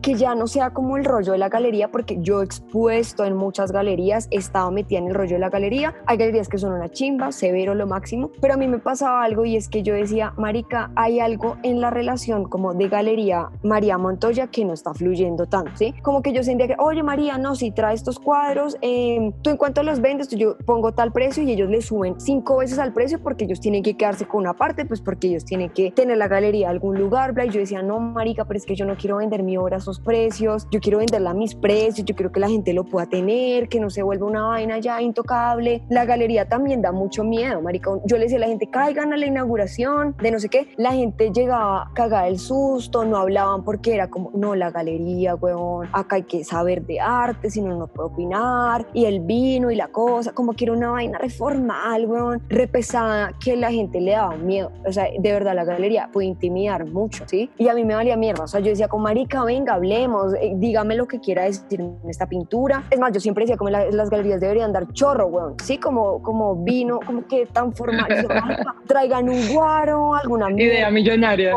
que, 0.00 0.14
ya 0.14 0.34
no 0.34 0.46
sea 0.46 0.70
como 0.70 0.96
el 0.96 1.04
rollo 1.04 1.32
de 1.32 1.38
la 1.38 1.48
galería, 1.48 1.90
porque 1.90 2.18
yo 2.20 2.40
he 2.40 2.44
expuesto 2.44 3.24
en 3.24 3.36
muchas 3.36 3.72
galerías, 3.72 4.28
he 4.30 4.36
estado 4.36 4.70
metida 4.70 4.98
en 4.98 5.08
el 5.08 5.14
rollo 5.14 5.34
de 5.34 5.40
la 5.40 5.50
galería. 5.50 5.94
Hay 6.06 6.16
galerías 6.16 6.48
que 6.48 6.58
son 6.58 6.72
una 6.72 6.88
chimba, 6.88 7.32
severo 7.32 7.74
lo 7.74 7.86
máximo, 7.86 8.30
pero 8.40 8.54
a 8.54 8.56
mí 8.56 8.68
me 8.68 8.78
pasaba 8.78 9.24
algo 9.24 9.44
y 9.44 9.56
es 9.56 9.68
que 9.68 9.82
yo 9.82 9.94
decía, 9.94 10.32
Marica, 10.36 10.92
hay 10.94 11.20
algo 11.20 11.56
en 11.62 11.80
la 11.80 11.90
relación 11.90 12.44
como 12.48 12.74
de 12.74 12.88
galería 12.88 13.50
María 13.62 13.98
Montoya 13.98 14.46
que 14.46 14.64
no 14.64 14.72
está 14.72 14.94
fluyendo 14.94 15.46
tanto, 15.46 15.72
¿sí? 15.74 15.94
Como 16.02 16.22
que 16.22 16.32
yo 16.32 16.42
sentía 16.42 16.68
que, 16.68 16.76
oye 16.78 17.02
María, 17.02 17.38
no, 17.38 17.54
si 17.54 17.70
trae 17.70 17.94
estos 17.94 18.18
cuadros, 18.18 18.76
em, 18.80 19.32
tú 19.42 19.50
en 19.50 19.56
cuanto 19.56 19.82
los 19.82 20.00
vendes, 20.00 20.28
yo 20.28 20.56
pongo 20.58 20.92
tal 20.92 21.12
precio 21.12 21.42
y 21.42 21.52
ellos 21.52 21.68
le 21.68 21.82
suben 21.82 22.20
cinco 22.20 22.58
veces 22.58 22.78
al 22.78 22.92
precio 22.92 23.20
porque 23.20 23.44
ellos 23.44 23.60
tienen 23.60 23.82
que 23.82 23.96
quedarse 23.96 24.26
con 24.26 24.42
una 24.42 24.54
parte, 24.54 24.84
pues 24.84 25.00
porque 25.00 25.28
ellos 25.28 25.44
tienen 25.44 25.70
que 25.70 25.90
tener 25.90 26.16
la 26.18 26.28
galería 26.28 26.66
en 26.66 26.72
algún 26.72 26.98
lugar, 26.98 27.32
bla, 27.32 27.46
y 27.46 27.50
yo 27.50 27.60
decía, 27.60 27.82
no, 27.82 27.98
Marica, 27.98 28.44
pero 28.44 28.58
es 28.58 28.66
que 28.66 28.76
yo 28.76 28.86
no 28.86 28.96
quiero 28.96 29.07
quiero 29.08 29.20
vender 29.20 29.42
mi 29.42 29.56
obra 29.56 29.76
a 29.76 29.78
esos 29.78 30.00
precios, 30.00 30.66
yo 30.70 30.80
quiero 30.80 30.98
venderla 30.98 31.30
a 31.30 31.34
mis 31.34 31.54
precios, 31.54 32.04
yo 32.04 32.14
quiero 32.14 32.30
que 32.30 32.40
la 32.40 32.48
gente 32.50 32.74
lo 32.74 32.84
pueda 32.84 33.06
tener, 33.06 33.70
que 33.70 33.80
no 33.80 33.88
se 33.88 34.02
vuelva 34.02 34.26
una 34.26 34.42
vaina 34.48 34.80
ya 34.80 35.00
intocable. 35.00 35.82
La 35.88 36.04
galería 36.04 36.46
también 36.46 36.82
da 36.82 36.92
mucho 36.92 37.24
miedo, 37.24 37.62
marica. 37.62 37.90
Yo 38.04 38.18
le 38.18 38.24
decía 38.24 38.36
a 38.36 38.40
la 38.40 38.48
gente, 38.48 38.68
caigan 38.68 39.14
a 39.14 39.16
la 39.16 39.24
inauguración 39.24 40.14
de 40.20 40.30
no 40.30 40.38
sé 40.38 40.50
qué. 40.50 40.68
La 40.76 40.92
gente 40.92 41.30
llegaba 41.32 41.90
cagada 41.94 42.28
el 42.28 42.38
susto, 42.38 43.06
no 43.06 43.16
hablaban 43.16 43.64
porque 43.64 43.94
era 43.94 44.10
como, 44.10 44.30
no, 44.34 44.54
la 44.54 44.70
galería, 44.70 45.36
weón, 45.36 45.88
acá 45.94 46.16
hay 46.16 46.24
que 46.24 46.44
saber 46.44 46.84
de 46.84 47.00
arte, 47.00 47.48
si 47.48 47.62
no, 47.62 47.78
no 47.78 47.86
puedo 47.86 48.08
opinar. 48.08 48.86
Y 48.92 49.06
el 49.06 49.20
vino 49.20 49.70
y 49.70 49.74
la 49.74 49.88
cosa, 49.88 50.34
como 50.34 50.52
que 50.52 50.66
era 50.66 50.74
una 50.74 50.90
vaina 50.90 51.16
reformal, 51.16 52.04
weón, 52.04 52.42
repesada, 52.50 53.32
que 53.42 53.56
la 53.56 53.72
gente 53.72 54.02
le 54.02 54.10
daba 54.10 54.36
miedo. 54.36 54.70
O 54.86 54.92
sea, 54.92 55.06
de 55.18 55.32
verdad, 55.32 55.54
la 55.54 55.64
galería 55.64 56.10
puede 56.12 56.26
intimidar 56.26 56.84
mucho, 56.84 57.24
¿sí? 57.26 57.48
Y 57.56 57.68
a 57.68 57.74
mí 57.74 57.86
me 57.86 57.94
valía 57.94 58.14
mierda. 58.14 58.44
O 58.44 58.48
sea, 58.48 58.60
yo 58.60 58.68
decía, 58.68 58.88
como 58.88 58.97
marica, 58.98 59.44
venga, 59.44 59.74
hablemos, 59.74 60.34
eh, 60.34 60.52
dígame 60.56 60.96
lo 60.96 61.06
que 61.06 61.20
quiera 61.20 61.44
decir 61.44 61.80
en 61.80 61.98
esta 62.08 62.26
pintura. 62.26 62.84
Es 62.90 62.98
más, 62.98 63.12
yo 63.12 63.20
siempre 63.20 63.44
decía, 63.44 63.56
como 63.56 63.70
las 63.70 64.10
galerías 64.10 64.40
deberían 64.40 64.72
dar 64.72 64.92
chorro, 64.92 65.26
weón. 65.26 65.54
Sí, 65.62 65.78
como, 65.78 66.22
como 66.22 66.56
vino, 66.56 67.00
como 67.04 67.26
que 67.26 67.46
tan 67.46 67.72
formal. 67.72 68.08
traigan 68.86 69.28
un 69.28 69.48
guaro, 69.52 70.14
alguna 70.14 70.50
idea 70.50 70.90
millonaria. 70.90 71.54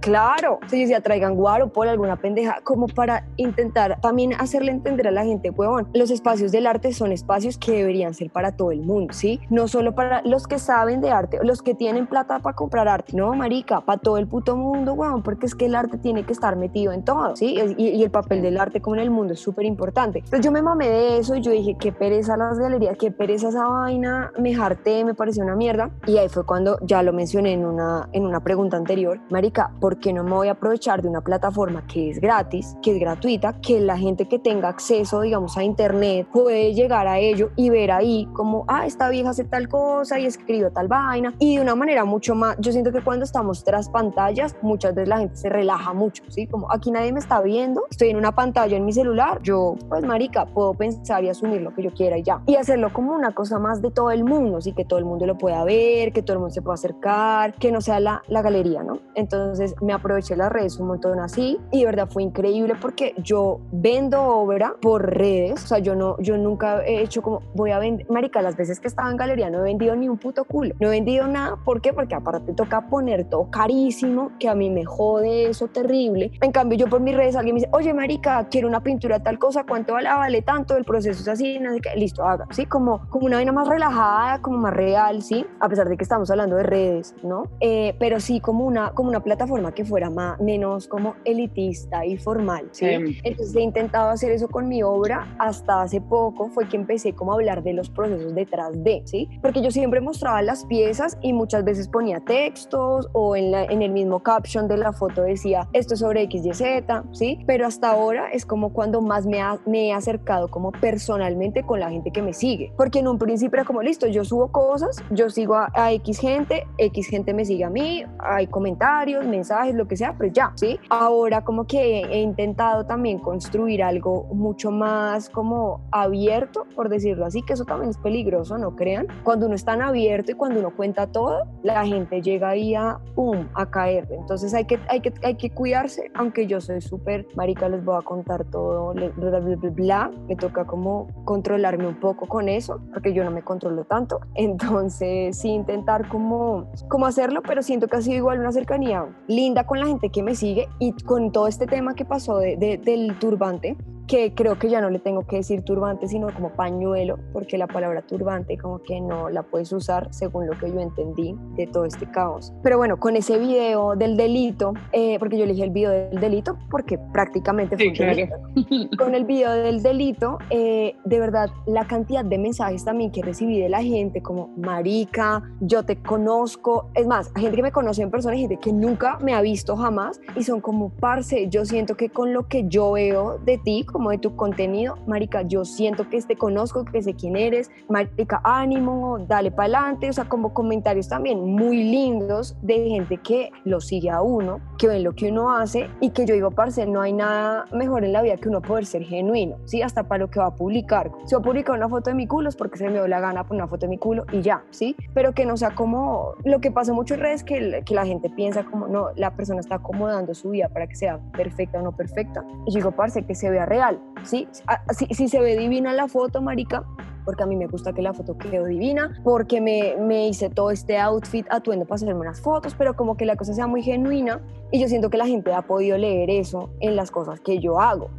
Claro. 0.00 0.54
Entonces 0.54 0.78
yo 0.78 0.82
decía, 0.82 1.00
traigan 1.00 1.34
guaro, 1.34 1.68
por 1.72 1.88
alguna 1.88 2.16
pendeja, 2.16 2.60
como 2.62 2.86
para 2.86 3.26
intentar 3.36 4.00
también 4.00 4.34
hacerle 4.34 4.72
entender 4.72 5.08
a 5.08 5.10
la 5.10 5.24
gente, 5.24 5.50
weón, 5.50 5.88
los 5.94 6.10
espacios 6.10 6.52
del 6.52 6.66
arte 6.66 6.92
son 6.92 7.12
espacios 7.12 7.58
que 7.58 7.72
deberían 7.72 8.14
ser 8.14 8.30
para 8.30 8.52
todo 8.52 8.70
el 8.70 8.80
mundo, 8.80 9.12
¿sí? 9.12 9.40
No 9.50 9.68
solo 9.68 9.94
para 9.94 10.22
los 10.22 10.46
que 10.46 10.58
saben 10.58 11.00
de 11.00 11.10
arte, 11.10 11.38
los 11.42 11.62
que 11.62 11.74
tienen 11.74 12.06
plata 12.06 12.38
para 12.40 12.54
comprar 12.54 12.88
arte, 12.88 13.16
no, 13.16 13.34
marica, 13.34 13.80
para 13.80 14.00
todo 14.00 14.18
el 14.18 14.26
puto 14.26 14.56
mundo, 14.56 14.92
weón, 14.92 15.22
porque 15.22 15.46
es 15.46 15.54
que 15.54 15.66
el 15.66 15.74
arte 15.74 15.98
tiene 15.98 16.24
que 16.24 16.32
estar 16.32 16.56
metido 16.56 16.83
en 16.92 17.04
todo, 17.04 17.36
¿sí? 17.36 17.56
Y, 17.76 17.88
y 17.90 18.02
el 18.02 18.10
papel 18.10 18.42
del 18.42 18.58
arte 18.58 18.80
como 18.80 18.96
en 18.96 19.02
el 19.02 19.10
mundo 19.10 19.34
es 19.34 19.40
súper 19.40 19.64
importante. 19.64 20.18
Entonces 20.18 20.44
yo 20.44 20.52
me 20.52 20.62
mamé 20.62 20.88
de 20.88 21.18
eso 21.18 21.34
y 21.34 21.40
yo 21.40 21.50
dije, 21.50 21.76
qué 21.78 21.92
pereza 21.92 22.36
las 22.36 22.58
galerías, 22.58 22.96
qué 22.98 23.10
pereza 23.10 23.48
esa 23.48 23.66
vaina, 23.66 24.32
me 24.38 24.54
harté, 24.54 25.04
me 25.04 25.14
pareció 25.14 25.42
una 25.42 25.56
mierda. 25.56 25.90
Y 26.06 26.18
ahí 26.18 26.28
fue 26.28 26.44
cuando 26.44 26.78
ya 26.82 27.02
lo 27.02 27.12
mencioné 27.12 27.52
en 27.52 27.64
una, 27.64 28.08
en 28.12 28.24
una 28.24 28.40
pregunta 28.40 28.76
anterior, 28.76 29.20
marica, 29.30 29.72
¿por 29.80 29.98
qué 29.98 30.12
no 30.12 30.24
me 30.24 30.32
voy 30.32 30.48
a 30.48 30.52
aprovechar 30.52 31.02
de 31.02 31.08
una 31.08 31.20
plataforma 31.20 31.86
que 31.86 32.10
es 32.10 32.20
gratis, 32.20 32.76
que 32.82 32.92
es 32.92 33.00
gratuita, 33.00 33.54
que 33.60 33.80
la 33.80 33.96
gente 33.96 34.26
que 34.26 34.38
tenga 34.38 34.68
acceso, 34.68 35.20
digamos, 35.20 35.56
a 35.56 35.64
internet 35.64 36.26
puede 36.32 36.74
llegar 36.74 37.06
a 37.06 37.18
ello 37.18 37.50
y 37.56 37.70
ver 37.70 37.90
ahí 37.90 38.28
como, 38.32 38.64
ah, 38.68 38.86
esta 38.86 39.08
vieja 39.08 39.30
hace 39.30 39.44
tal 39.44 39.68
cosa 39.68 40.18
y 40.18 40.26
escribió 40.26 40.70
tal 40.70 40.88
vaina 40.88 41.34
y 41.38 41.56
de 41.56 41.62
una 41.62 41.74
manera 41.74 42.04
mucho 42.04 42.34
más, 42.34 42.56
yo 42.58 42.72
siento 42.72 42.92
que 42.92 43.02
cuando 43.02 43.24
estamos 43.24 43.64
tras 43.64 43.88
pantallas, 43.88 44.56
muchas 44.62 44.94
veces 44.94 45.08
la 45.08 45.18
gente 45.18 45.36
se 45.36 45.48
relaja 45.48 45.92
mucho, 45.92 46.22
¿sí? 46.28 46.46
Como 46.46 46.63
aquí 46.70 46.90
nadie 46.90 47.12
me 47.12 47.20
está 47.20 47.40
viendo, 47.40 47.84
estoy 47.90 48.10
en 48.10 48.16
una 48.16 48.32
pantalla 48.32 48.76
en 48.76 48.84
mi 48.84 48.92
celular, 48.92 49.40
yo, 49.42 49.76
pues, 49.88 50.04
marica, 50.04 50.46
puedo 50.46 50.74
pensar 50.74 51.24
y 51.24 51.28
asumir 51.28 51.62
lo 51.62 51.74
que 51.74 51.82
yo 51.82 51.92
quiera 51.92 52.18
y 52.18 52.22
ya. 52.22 52.42
Y 52.46 52.56
hacerlo 52.56 52.92
como 52.92 53.14
una 53.14 53.32
cosa 53.32 53.58
más 53.58 53.82
de 53.82 53.90
todo 53.90 54.10
el 54.10 54.24
mundo, 54.24 54.58
así 54.58 54.72
que 54.72 54.84
todo 54.84 54.98
el 54.98 55.04
mundo 55.04 55.26
lo 55.26 55.36
pueda 55.36 55.64
ver, 55.64 56.12
que 56.12 56.22
todo 56.22 56.34
el 56.34 56.40
mundo 56.40 56.54
se 56.54 56.62
pueda 56.62 56.74
acercar, 56.74 57.54
que 57.54 57.72
no 57.72 57.80
sea 57.80 58.00
la, 58.00 58.22
la 58.28 58.42
galería, 58.42 58.82
¿no? 58.82 58.98
Entonces 59.14 59.74
me 59.80 59.92
aproveché 59.92 60.36
las 60.36 60.50
redes 60.50 60.78
un 60.78 60.88
montón 60.88 61.18
así 61.20 61.58
y 61.70 61.80
de 61.80 61.86
verdad 61.86 62.08
fue 62.10 62.22
increíble 62.22 62.74
porque 62.80 63.14
yo 63.18 63.60
vendo 63.72 64.22
obra 64.22 64.74
por 64.80 65.14
redes, 65.14 65.64
o 65.64 65.66
sea, 65.66 65.78
yo 65.78 65.94
no, 65.94 66.18
yo 66.18 66.36
nunca 66.36 66.84
he 66.84 67.02
hecho 67.02 67.22
como, 67.22 67.42
voy 67.54 67.70
a 67.70 67.78
vender, 67.78 68.08
marica, 68.10 68.42
las 68.42 68.56
veces 68.56 68.80
que 68.80 68.88
estaba 68.88 69.10
en 69.10 69.16
galería 69.16 69.50
no 69.50 69.60
he 69.60 69.62
vendido 69.62 69.94
ni 69.96 70.08
un 70.08 70.18
puto 70.18 70.44
culo, 70.44 70.74
no 70.80 70.88
he 70.88 70.90
vendido 70.90 71.26
nada, 71.26 71.56
¿por 71.64 71.80
qué? 71.80 71.92
Porque 71.92 72.14
aparte 72.14 72.52
toca 72.52 72.88
poner 72.88 73.24
todo 73.24 73.50
carísimo, 73.50 74.32
que 74.38 74.48
a 74.48 74.54
mí 74.54 74.70
me 74.70 74.84
jode 74.84 75.50
eso 75.50 75.68
terrible. 75.68 76.32
En 76.40 76.52
cambio, 76.54 76.78
yo 76.78 76.86
por 76.86 77.00
mis 77.00 77.16
redes 77.16 77.36
alguien 77.36 77.56
me 77.56 77.60
dice, 77.60 77.70
oye, 77.72 77.92
marica, 77.92 78.46
quiero 78.48 78.68
una 78.68 78.80
pintura 78.80 79.18
tal 79.18 79.38
cosa, 79.38 79.64
¿cuánto 79.64 79.92
vale? 79.92 80.08
Ah, 80.08 80.18
vale 80.18 80.40
tanto, 80.40 80.76
el 80.76 80.84
proceso 80.84 81.20
es 81.20 81.28
así, 81.28 81.58
no 81.58 81.74
sé 81.74 81.80
qué, 81.80 81.90
listo, 81.96 82.24
haga, 82.24 82.46
¿sí? 82.52 82.64
Como, 82.64 83.06
como 83.10 83.26
una 83.26 83.36
vaina 83.36 83.52
más 83.52 83.68
relajada, 83.68 84.40
como 84.40 84.58
más 84.58 84.72
real, 84.72 85.22
¿sí? 85.22 85.44
A 85.60 85.68
pesar 85.68 85.88
de 85.88 85.96
que 85.96 86.04
estamos 86.04 86.30
hablando 86.30 86.56
de 86.56 86.62
redes, 86.62 87.14
¿no? 87.22 87.48
Eh, 87.60 87.96
pero 87.98 88.20
sí 88.20 88.40
como 88.40 88.64
una, 88.64 88.92
como 88.92 89.08
una 89.08 89.20
plataforma 89.20 89.72
que 89.72 89.84
fuera 89.84 90.10
más, 90.10 90.40
menos 90.40 90.86
como 90.86 91.16
elitista 91.24 92.06
y 92.06 92.16
formal, 92.16 92.68
¿sí? 92.70 92.86
Entonces 93.24 93.54
he 93.56 93.60
intentado 93.60 94.10
hacer 94.10 94.30
eso 94.30 94.48
con 94.48 94.68
mi 94.68 94.82
obra 94.82 95.34
hasta 95.38 95.82
hace 95.82 96.00
poco 96.00 96.48
fue 96.48 96.68
que 96.68 96.76
empecé 96.76 97.14
como 97.14 97.32
a 97.32 97.34
hablar 97.34 97.64
de 97.64 97.72
los 97.72 97.90
procesos 97.90 98.32
detrás 98.32 98.82
de, 98.84 99.02
¿sí? 99.06 99.28
Porque 99.42 99.60
yo 99.60 99.72
siempre 99.72 100.00
mostraba 100.00 100.40
las 100.42 100.64
piezas 100.64 101.18
y 101.20 101.32
muchas 101.32 101.64
veces 101.64 101.88
ponía 101.88 102.20
textos 102.20 103.08
o 103.12 103.34
en, 103.34 103.50
la, 103.50 103.64
en 103.64 103.82
el 103.82 103.90
mismo 103.90 104.22
caption 104.22 104.68
de 104.68 104.76
la 104.76 104.92
foto 104.92 105.22
decía 105.22 105.68
esto 105.72 105.94
es 105.94 106.00
sobre 106.00 106.22
X, 106.22 106.43
Y, 106.44 106.54
Z, 106.54 107.04
¿sí? 107.12 107.38
Pero 107.46 107.66
hasta 107.66 107.90
ahora 107.90 108.30
es 108.30 108.46
como 108.46 108.72
cuando 108.72 109.00
más 109.00 109.26
me, 109.26 109.40
me 109.66 109.88
he 109.88 109.92
acercado 109.92 110.48
como 110.48 110.72
personalmente 110.72 111.62
con 111.62 111.80
la 111.80 111.90
gente 111.90 112.10
que 112.10 112.22
me 112.22 112.32
sigue. 112.32 112.72
Porque 112.76 113.00
en 113.00 113.08
un 113.08 113.18
principio 113.18 113.56
era 113.56 113.64
como, 113.64 113.82
listo, 113.82 114.06
yo 114.06 114.24
subo 114.24 114.48
cosas, 114.48 115.02
yo 115.10 115.30
sigo 115.30 115.54
a, 115.54 115.70
a 115.74 115.92
X 115.92 116.18
gente, 116.18 116.66
X 116.78 117.08
gente 117.08 117.34
me 117.34 117.44
sigue 117.44 117.64
a 117.64 117.70
mí, 117.70 118.04
hay 118.18 118.46
comentarios, 118.46 119.26
mensajes, 119.26 119.74
lo 119.74 119.86
que 119.86 119.96
sea, 119.96 120.14
pero 120.16 120.32
ya, 120.32 120.52
¿sí? 120.56 120.78
Ahora 120.88 121.42
como 121.42 121.66
que 121.66 122.00
he 122.00 122.20
intentado 122.20 122.86
también 122.86 123.18
construir 123.18 123.82
algo 123.82 124.24
mucho 124.32 124.70
más 124.70 125.28
como 125.28 125.80
abierto, 125.90 126.66
por 126.74 126.88
decirlo 126.88 127.26
así, 127.26 127.42
que 127.42 127.52
eso 127.52 127.64
también 127.64 127.90
es 127.90 127.98
peligroso, 127.98 128.58
no 128.58 128.76
crean. 128.76 129.06
Cuando 129.22 129.46
uno 129.46 129.54
es 129.54 129.64
tan 129.64 129.82
abierto 129.82 130.32
y 130.32 130.34
cuando 130.34 130.60
uno 130.60 130.74
cuenta 130.74 131.06
todo, 131.06 131.44
la 131.62 131.84
gente 131.86 132.22
llega 132.22 132.50
ahí 132.50 132.74
a, 132.74 132.98
pum, 133.14 133.48
a 133.54 133.70
caer. 133.70 134.08
Entonces 134.10 134.54
hay 134.54 134.64
que, 134.64 134.78
hay 134.88 135.00
que, 135.00 135.12
hay 135.22 135.36
que 135.36 135.50
cuidarse, 135.50 136.10
aunque 136.14 136.33
yo 136.42 136.60
soy 136.60 136.80
súper, 136.80 137.26
marica, 137.34 137.68
les 137.68 137.84
voy 137.84 137.96
a 137.96 138.02
contar 138.02 138.44
todo, 138.44 138.92
bla, 138.92 139.08
bla, 139.16 139.40
bla, 139.40 139.70
bla, 139.70 140.10
me 140.28 140.36
toca 140.36 140.64
como 140.64 141.08
controlarme 141.24 141.86
un 141.86 142.00
poco 142.00 142.26
con 142.26 142.48
eso, 142.48 142.80
porque 142.92 143.12
yo 143.12 143.24
no 143.24 143.30
me 143.30 143.42
controlo 143.42 143.84
tanto. 143.84 144.20
Entonces 144.34 145.38
sí 145.38 145.48
intentar 145.48 146.08
como, 146.08 146.70
como 146.88 147.06
hacerlo, 147.06 147.42
pero 147.42 147.62
siento 147.62 147.88
que 147.88 147.96
ha 147.96 148.02
sido 148.02 148.16
igual 148.16 148.40
una 148.40 148.52
cercanía 148.52 149.06
linda 149.28 149.64
con 149.64 149.80
la 149.80 149.86
gente 149.86 150.10
que 150.10 150.22
me 150.22 150.34
sigue 150.34 150.68
y 150.78 150.92
con 150.92 151.32
todo 151.32 151.46
este 151.48 151.66
tema 151.66 151.94
que 151.94 152.04
pasó 152.04 152.38
de, 152.38 152.56
de, 152.56 152.78
del 152.78 153.18
turbante 153.18 153.76
que 154.06 154.34
creo 154.34 154.58
que 154.58 154.68
ya 154.68 154.80
no 154.80 154.90
le 154.90 154.98
tengo 154.98 155.26
que 155.26 155.36
decir 155.36 155.62
turbante, 155.62 156.08
sino 156.08 156.32
como 156.34 156.50
pañuelo, 156.50 157.18
porque 157.32 157.58
la 157.58 157.66
palabra 157.66 158.02
turbante 158.02 158.58
como 158.58 158.82
que 158.82 159.00
no 159.00 159.30
la 159.30 159.42
puedes 159.42 159.72
usar 159.72 160.12
según 160.12 160.46
lo 160.46 160.58
que 160.58 160.70
yo 160.70 160.80
entendí 160.80 161.34
de 161.56 161.66
todo 161.66 161.84
este 161.84 162.10
caos. 162.10 162.52
Pero 162.62 162.76
bueno, 162.76 162.98
con 162.98 163.16
ese 163.16 163.38
video 163.38 163.96
del 163.96 164.16
delito, 164.16 164.74
eh, 164.92 165.16
porque 165.18 165.38
yo 165.38 165.44
elegí 165.44 165.62
el 165.62 165.70
video 165.70 165.90
del 165.90 166.20
delito 166.20 166.58
porque 166.70 166.98
prácticamente 167.12 167.76
fue 167.76 167.94
sí, 167.94 168.88
Con 168.98 169.14
el 169.14 169.24
video 169.24 169.52
del 169.52 169.82
delito, 169.82 170.38
eh, 170.50 170.94
de 171.04 171.18
verdad, 171.18 171.50
la 171.66 171.86
cantidad 171.86 172.24
de 172.24 172.38
mensajes 172.38 172.84
también 172.84 173.10
que 173.10 173.22
recibí 173.22 173.60
de 173.60 173.68
la 173.68 173.82
gente, 173.82 174.22
como 174.22 174.48
marica, 174.56 175.42
yo 175.60 175.84
te 175.84 176.00
conozco, 176.00 176.90
es 176.94 177.06
más, 177.06 177.32
gente 177.34 177.56
que 177.56 177.62
me 177.62 177.72
conoce 177.72 178.02
en 178.02 178.10
persona, 178.10 178.36
gente 178.36 178.58
que 178.58 178.72
nunca 178.72 179.18
me 179.18 179.34
ha 179.34 179.40
visto 179.40 179.76
jamás, 179.76 180.20
y 180.36 180.42
son 180.42 180.60
como, 180.60 180.90
parce, 180.90 181.48
yo 181.48 181.64
siento 181.64 181.96
que 181.96 182.10
con 182.10 182.32
lo 182.32 182.48
que 182.48 182.64
yo 182.68 182.92
veo 182.92 183.38
de 183.38 183.58
ti, 183.58 183.84
como 183.94 184.10
de 184.10 184.18
tu 184.18 184.34
contenido, 184.34 184.98
marica, 185.06 185.42
yo 185.42 185.64
siento 185.64 186.08
que 186.10 186.20
te 186.20 186.36
conozco, 186.36 186.84
que 186.84 187.00
sé 187.00 187.14
quién 187.14 187.36
eres, 187.36 187.70
marica, 187.88 188.40
ánimo, 188.42 189.20
dale 189.20 189.52
para 189.52 189.78
adelante, 189.78 190.10
o 190.10 190.12
sea, 190.12 190.24
como 190.24 190.52
comentarios 190.52 191.08
también 191.08 191.44
muy 191.44 191.84
lindos 191.84 192.56
de 192.60 192.88
gente 192.88 193.18
que 193.18 193.52
lo 193.64 193.80
sigue 193.80 194.10
a 194.10 194.20
uno, 194.20 194.58
que 194.78 194.88
ven 194.88 195.04
lo 195.04 195.12
que 195.12 195.30
uno 195.30 195.56
hace 195.56 195.88
y 196.00 196.10
que 196.10 196.26
yo 196.26 196.34
digo, 196.34 196.50
parce, 196.50 196.84
no 196.86 197.02
hay 197.02 197.12
nada 197.12 197.66
mejor 197.72 198.04
en 198.04 198.12
la 198.12 198.22
vida 198.22 198.36
que 198.36 198.48
uno 198.48 198.60
poder 198.60 198.84
ser 198.84 199.04
genuino, 199.04 199.58
¿sí? 199.64 199.80
Hasta 199.80 200.08
para 200.08 200.24
lo 200.24 200.30
que 200.30 200.40
va 200.40 200.46
a 200.46 200.56
publicar. 200.56 201.12
Si 201.26 201.36
va 201.36 201.40
a 201.40 201.44
publicar 201.44 201.76
una 201.76 201.88
foto 201.88 202.10
de 202.10 202.16
mi 202.16 202.26
culo 202.26 202.48
es 202.48 202.56
porque 202.56 202.78
se 202.78 202.86
me 202.86 202.94
dio 202.94 203.06
la 203.06 203.20
gana 203.20 203.44
poner 203.44 203.62
una 203.62 203.70
foto 203.70 203.86
de 203.86 203.90
mi 203.90 203.98
culo 203.98 204.24
y 204.32 204.42
ya, 204.42 204.64
¿sí? 204.70 204.96
Pero 205.14 205.34
que 205.34 205.46
no 205.46 205.56
sea 205.56 205.70
como, 205.76 206.34
lo 206.44 206.60
que 206.60 206.72
pasa 206.72 206.92
mucho 206.92 207.14
en 207.14 207.20
redes 207.20 207.44
que, 207.44 207.84
que 207.86 207.94
la 207.94 208.04
gente 208.04 208.28
piensa 208.28 208.64
como, 208.64 208.88
no, 208.88 209.10
la 209.14 209.36
persona 209.36 209.60
está 209.60 209.76
acomodando 209.76 210.34
su 210.34 210.50
vida 210.50 210.68
para 210.68 210.88
que 210.88 210.96
sea 210.96 211.20
perfecta 211.32 211.78
o 211.78 211.82
no 211.82 211.92
perfecta. 211.92 212.44
Y 212.66 212.72
yo 212.72 212.78
digo, 212.78 212.90
parce, 212.90 213.22
que 213.24 213.34
se 213.34 213.50
vea 213.50 213.66
real 213.66 213.83
¿sí? 214.22 214.48
Si, 214.96 215.06
si 215.06 215.28
se 215.28 215.40
ve 215.40 215.56
divina 215.56 215.92
la 215.92 216.08
foto, 216.08 216.40
marica, 216.40 216.84
porque 217.24 217.42
a 217.42 217.46
mí 217.46 217.56
me 217.56 217.66
gusta 217.66 217.92
que 217.92 218.02
la 218.02 218.12
foto 218.12 218.36
quede 218.36 218.66
divina, 218.66 219.20
porque 219.24 219.60
me, 219.60 219.96
me, 219.98 220.28
hice 220.28 220.50
todo 220.50 220.70
este 220.70 220.98
outfit, 220.98 221.46
atuendo 221.50 221.84
para 221.84 221.96
hacerme 221.96 222.14
unas 222.14 222.40
fotos, 222.40 222.74
pero 222.76 222.94
como 222.94 223.16
que 223.16 223.24
la 223.24 223.36
cosa 223.36 223.54
sea 223.54 223.66
muy 223.66 223.82
genuina 223.82 224.40
y 224.70 224.80
yo 224.80 224.88
siento 224.88 225.10
que 225.10 225.16
la 225.16 225.26
gente 225.26 225.52
ha 225.52 225.62
podido 225.62 225.96
leer 225.96 226.30
eso 226.30 226.70
en 226.80 226.96
las 226.96 227.10
cosas 227.10 227.40
que 227.40 227.60
yo 227.60 227.80
hago. 227.80 228.10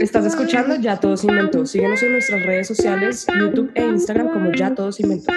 Estás 0.00 0.26
escuchando 0.26 0.76
Ya 0.76 0.98
Todos 0.98 1.24
Inventó. 1.24 1.64
Síguenos 1.66 2.02
en 2.02 2.12
nuestras 2.12 2.44
redes 2.44 2.68
sociales, 2.68 3.26
YouTube 3.38 3.70
e 3.74 3.86
Instagram 3.86 4.32
como 4.32 4.52
Ya 4.52 4.74
Todos 4.74 5.00
Inventó. 5.00 5.32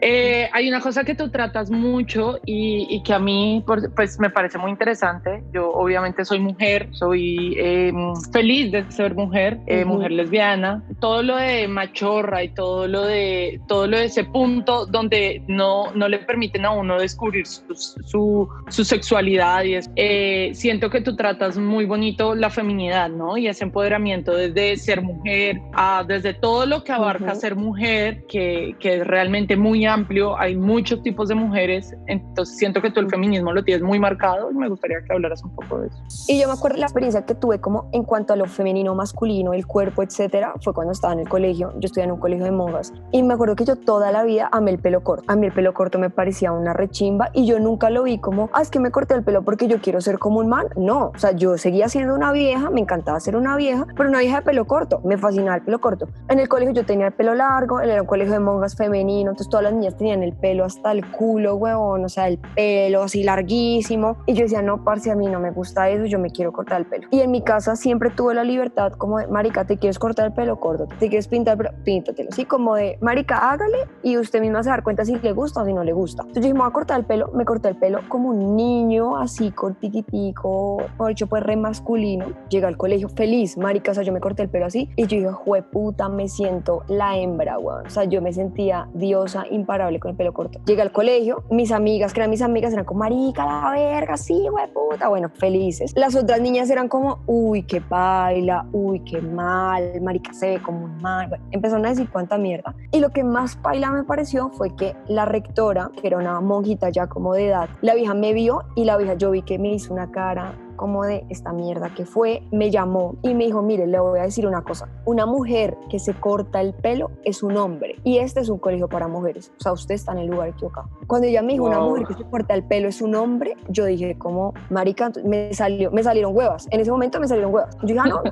Eh, 0.00 0.48
hay 0.52 0.68
una 0.68 0.80
cosa 0.80 1.04
que 1.04 1.14
tú 1.14 1.30
tratas 1.30 1.70
mucho 1.70 2.38
y, 2.46 3.02
que 3.02 3.14
a 3.14 3.18
mí 3.18 3.64
pues 3.96 4.18
me 4.18 4.30
parece 4.30 4.58
muy 4.58 4.70
interesante. 4.70 5.42
Yo 5.52 5.70
obviamente 5.72 6.24
soy 6.24 6.38
mujer, 6.38 6.88
soy 6.92 7.54
em, 7.58 8.14
feliz 8.32 8.72
de 8.72 8.90
ser 8.90 9.14
mujer, 9.14 9.58
eh, 9.66 9.84
mujer 9.84 10.12
lesbiana. 10.12 10.82
Todo 11.00 11.22
lo 11.22 11.36
de 11.36 11.68
machorra 11.68 12.42
y 12.42 12.48
todo 12.48 12.86
lo 12.86 13.04
de 13.04 13.60
todo 13.68 13.86
lo 13.86 13.98
de 13.98 14.04
ese 14.06 14.24
punto 14.24 14.86
donde 14.86 15.42
no, 15.46 15.92
no 15.94 16.08
le 16.08 16.18
permiten 16.18 16.64
a 16.64 16.70
uno 16.70 16.98
descubrir 16.98 17.46
su, 17.46 18.48
su, 18.68 18.84
sexualidad 18.84 19.64
y 19.64 19.74
es, 19.74 19.90
eh, 19.96 20.50
siento 20.54 20.90
que 20.90 21.00
tú 21.00 21.16
tratas 21.16 21.56
muy 21.58 21.84
bonito 21.84 22.34
la 22.34 22.50
feminidad, 22.50 23.08
¿no? 23.08 23.36
Y 23.36 23.48
ese 23.48 23.64
empoderamiento 23.64 24.34
desde 24.34 24.76
ser 24.76 25.02
mujer, 25.02 25.60
a, 25.72 26.04
desde 26.06 26.34
todo 26.34 26.66
lo 26.66 26.84
que 26.84 26.92
abarca 26.92 27.34
ser 27.34 27.56
mujer, 27.56 28.24
que, 28.28 28.74
que 28.78 28.96
es 28.96 29.06
realmente 29.06 29.56
muy 29.56 29.86
amplio, 29.90 30.38
hay 30.38 30.56
muchos 30.56 31.02
tipos 31.02 31.28
de 31.28 31.34
mujeres, 31.34 31.94
entonces 32.06 32.56
siento 32.56 32.80
que 32.80 32.90
tú 32.90 33.00
el 33.00 33.10
feminismo 33.10 33.52
lo 33.52 33.62
tienes 33.62 33.82
muy 33.82 33.98
marcado 33.98 34.50
y 34.50 34.54
me 34.54 34.68
gustaría 34.68 35.02
que 35.02 35.12
hablaras 35.12 35.42
un 35.44 35.54
poco 35.54 35.80
de 35.80 35.88
eso. 35.88 35.98
Y 36.28 36.40
yo 36.40 36.46
me 36.46 36.54
acuerdo 36.54 36.78
la 36.78 36.86
experiencia 36.86 37.26
que 37.26 37.34
tuve 37.34 37.60
como 37.60 37.88
en 37.92 38.04
cuanto 38.04 38.32
a 38.32 38.36
lo 38.36 38.46
femenino, 38.46 38.94
masculino, 38.94 39.52
el 39.52 39.66
cuerpo, 39.66 40.02
etcétera, 40.02 40.54
fue 40.62 40.72
cuando 40.72 40.92
estaba 40.92 41.12
en 41.12 41.20
el 41.20 41.28
colegio, 41.28 41.72
yo 41.78 41.86
estudié 41.86 42.04
en 42.04 42.12
un 42.12 42.20
colegio 42.20 42.44
de 42.44 42.52
monjas 42.52 42.92
y 43.12 43.22
me 43.22 43.34
acuerdo 43.34 43.56
que 43.56 43.64
yo 43.64 43.76
toda 43.76 44.12
la 44.12 44.24
vida 44.24 44.48
amé 44.52 44.70
el 44.70 44.78
pelo 44.78 45.02
corto, 45.02 45.24
a 45.26 45.36
mí 45.36 45.46
el 45.46 45.52
pelo 45.52 45.74
corto 45.74 45.98
me 45.98 46.10
parecía 46.10 46.52
una 46.52 46.72
rechimba 46.72 47.30
y 47.32 47.46
yo 47.46 47.58
nunca 47.58 47.90
lo 47.90 48.04
vi 48.04 48.18
como, 48.18 48.50
ah, 48.52 48.62
es 48.62 48.70
que 48.70 48.80
me 48.80 48.90
corté 48.90 49.14
el 49.14 49.24
pelo 49.24 49.42
porque 49.42 49.66
yo 49.66 49.80
quiero 49.80 50.00
ser 50.00 50.18
como 50.18 50.38
un 50.38 50.48
man, 50.48 50.66
no, 50.76 51.12
o 51.14 51.18
sea, 51.18 51.32
yo 51.32 51.58
seguía 51.58 51.88
siendo 51.88 52.14
una 52.14 52.32
vieja, 52.32 52.70
me 52.70 52.80
encantaba 52.80 53.18
ser 53.20 53.36
una 53.36 53.56
vieja, 53.56 53.86
pero 53.96 54.08
una 54.08 54.20
vieja 54.20 54.36
de 54.36 54.42
pelo 54.42 54.66
corto, 54.66 55.00
me 55.04 55.18
fascinaba 55.18 55.56
el 55.56 55.62
pelo 55.62 55.80
corto. 55.80 56.08
En 56.28 56.38
el 56.38 56.48
colegio 56.48 56.74
yo 56.74 56.84
tenía 56.84 57.08
el 57.08 57.12
pelo 57.12 57.34
largo, 57.34 57.80
era 57.80 58.00
un 58.00 58.06
colegio 58.06 58.32
de 58.32 58.40
monjas 58.40 58.76
femenino, 58.76 59.30
entonces 59.30 59.50
todas 59.50 59.64
las 59.64 59.72
niñas 59.80 59.96
tenían 59.96 60.22
el 60.22 60.32
pelo 60.32 60.64
hasta 60.64 60.92
el 60.92 61.10
culo, 61.10 61.56
huevón, 61.56 62.04
o 62.04 62.08
sea, 62.08 62.28
el 62.28 62.38
pelo 62.38 63.02
así 63.02 63.22
larguísimo. 63.22 64.18
Y 64.26 64.34
yo 64.34 64.42
decía, 64.42 64.62
no, 64.62 64.84
parce, 64.84 65.10
a 65.10 65.16
mí 65.16 65.26
no 65.26 65.40
me 65.40 65.50
gusta 65.50 65.88
eso, 65.88 66.04
yo 66.04 66.18
me 66.18 66.30
quiero 66.30 66.52
cortar 66.52 66.80
el 66.80 66.86
pelo. 66.86 67.08
Y 67.10 67.20
en 67.20 67.30
mi 67.30 67.42
casa 67.42 67.76
siempre 67.76 68.10
tuve 68.10 68.34
la 68.34 68.44
libertad 68.44 68.92
como 68.92 69.18
de, 69.18 69.26
marica, 69.26 69.64
¿te 69.64 69.76
quieres 69.78 69.98
cortar 69.98 70.26
el 70.26 70.32
pelo? 70.32 70.60
corto 70.60 70.86
¿Te 70.98 71.08
quieres 71.08 71.28
pintar 71.28 71.52
el 71.52 71.58
pelo? 71.58 71.84
Píntatelo. 71.84 72.28
Así 72.30 72.44
como 72.44 72.74
de, 72.74 72.98
marica, 73.00 73.50
hágale 73.50 73.78
y 74.02 74.18
usted 74.18 74.40
misma 74.40 74.62
se 74.62 74.70
dar 74.70 74.82
cuenta 74.82 75.04
si 75.04 75.16
le 75.16 75.32
gusta 75.32 75.62
o 75.62 75.64
si 75.64 75.72
no 75.72 75.84
le 75.84 75.92
gusta. 75.92 76.22
Entonces 76.22 76.42
yo 76.42 76.48
dije, 76.48 76.54
me 76.54 76.60
voy 76.60 76.68
a 76.68 76.72
cortar 76.72 77.00
el 77.00 77.06
pelo. 77.06 77.30
Me 77.32 77.44
corté 77.44 77.68
el 77.68 77.76
pelo 77.76 78.00
como 78.08 78.30
un 78.30 78.56
niño, 78.56 79.16
así 79.16 79.50
cortiquitico, 79.50 80.82
por 80.96 81.10
hecho, 81.10 81.26
pues 81.26 81.42
re 81.42 81.56
masculino. 81.56 82.26
Llega 82.48 82.68
al 82.68 82.76
colegio 82.76 83.08
feliz, 83.08 83.56
marica, 83.56 83.92
o 83.92 83.94
sea, 83.94 84.02
yo 84.02 84.12
me 84.12 84.20
corté 84.20 84.42
el 84.42 84.48
pelo 84.48 84.66
así. 84.66 84.90
Y 84.96 85.06
yo 85.06 85.16
dije, 85.16 85.32
jue 85.32 85.62
puta, 85.62 86.08
me 86.08 86.28
siento 86.28 86.82
la 86.88 87.16
hembra, 87.16 87.58
weón. 87.58 87.86
O 87.86 87.90
sea, 87.90 88.04
yo 88.04 88.20
me 88.20 88.32
sentía 88.32 88.88
diosa 88.94 89.44
imparable 89.70 90.00
con 90.00 90.10
el 90.10 90.16
pelo 90.16 90.32
corto. 90.32 90.58
Llegué 90.66 90.82
al 90.82 90.90
colegio, 90.90 91.44
mis 91.50 91.70
amigas, 91.70 92.12
que 92.12 92.20
eran 92.20 92.30
mis 92.30 92.42
amigas, 92.42 92.72
eran 92.72 92.84
como, 92.84 93.00
marica, 93.00 93.46
la 93.46 93.70
verga, 93.70 94.16
sí, 94.16 94.46
güey, 94.50 94.66
puta. 94.72 95.08
Bueno, 95.08 95.30
felices. 95.30 95.92
Las 95.94 96.16
otras 96.16 96.40
niñas 96.40 96.68
eran 96.70 96.88
como, 96.88 97.20
uy, 97.26 97.62
qué 97.62 97.80
baila, 97.80 98.66
uy, 98.72 99.00
qué 99.00 99.20
mal, 99.20 100.00
marica 100.02 100.32
se 100.32 100.50
ve 100.50 100.62
como 100.62 100.84
un 100.84 100.96
mal. 100.98 101.28
Bueno, 101.28 101.44
empezaron 101.52 101.86
a 101.86 101.90
decir 101.90 102.08
cuánta 102.10 102.36
mierda. 102.36 102.74
Y 102.90 102.98
lo 102.98 103.10
que 103.10 103.22
más 103.22 103.60
baila 103.62 103.92
me 103.92 104.02
pareció 104.02 104.50
fue 104.50 104.74
que 104.74 104.96
la 105.06 105.24
rectora, 105.24 105.90
que 106.00 106.08
era 106.08 106.18
una 106.18 106.40
monjita 106.40 106.90
ya 106.90 107.06
como 107.06 107.34
de 107.34 107.48
edad, 107.48 107.68
la 107.80 107.94
vieja 107.94 108.14
me 108.14 108.32
vio 108.32 108.64
y 108.74 108.84
la 108.84 108.96
vieja 108.96 109.14
yo 109.14 109.30
vi 109.30 109.42
que 109.42 109.58
me 109.58 109.72
hizo 109.72 109.92
una 109.92 110.10
cara 110.10 110.54
como 110.80 111.04
de 111.04 111.26
esta 111.28 111.52
mierda 111.52 111.92
que 111.94 112.06
fue, 112.06 112.42
me 112.50 112.70
llamó 112.70 113.16
y 113.20 113.34
me 113.34 113.44
dijo, 113.44 113.60
mire, 113.60 113.86
le 113.86 114.00
voy 114.00 114.18
a 114.18 114.22
decir 114.22 114.46
una 114.46 114.62
cosa, 114.62 114.88
una 115.04 115.26
mujer 115.26 115.76
que 115.90 115.98
se 115.98 116.14
corta 116.14 116.62
el 116.62 116.72
pelo 116.72 117.10
es 117.22 117.42
un 117.42 117.58
hombre 117.58 117.96
y 118.02 118.16
este 118.16 118.40
es 118.40 118.48
un 118.48 118.58
colegio 118.58 118.88
para 118.88 119.06
mujeres, 119.06 119.52
o 119.58 119.62
sea, 119.62 119.72
usted 119.72 119.94
está 119.94 120.12
en 120.12 120.20
el 120.20 120.28
lugar 120.28 120.48
equivocado. 120.48 120.88
Cuando 121.06 121.28
ella 121.28 121.42
me 121.42 121.52
dijo, 121.52 121.66
una 121.66 121.80
mujer 121.80 122.06
que 122.06 122.14
se 122.14 122.24
corta 122.24 122.54
el 122.54 122.64
pelo 122.64 122.88
es 122.88 123.02
un 123.02 123.14
hombre, 123.14 123.58
yo 123.68 123.84
dije, 123.84 124.16
como, 124.16 124.54
marica, 124.70 125.12
me, 125.22 125.52
salió, 125.52 125.90
me 125.90 126.02
salieron 126.02 126.34
huevas, 126.34 126.66
en 126.70 126.80
ese 126.80 126.90
momento 126.90 127.20
me 127.20 127.28
salieron 127.28 127.52
huevas. 127.52 127.76
Yo 127.82 127.88
dije, 127.88 128.00
ah, 128.02 128.08
no, 128.08 128.22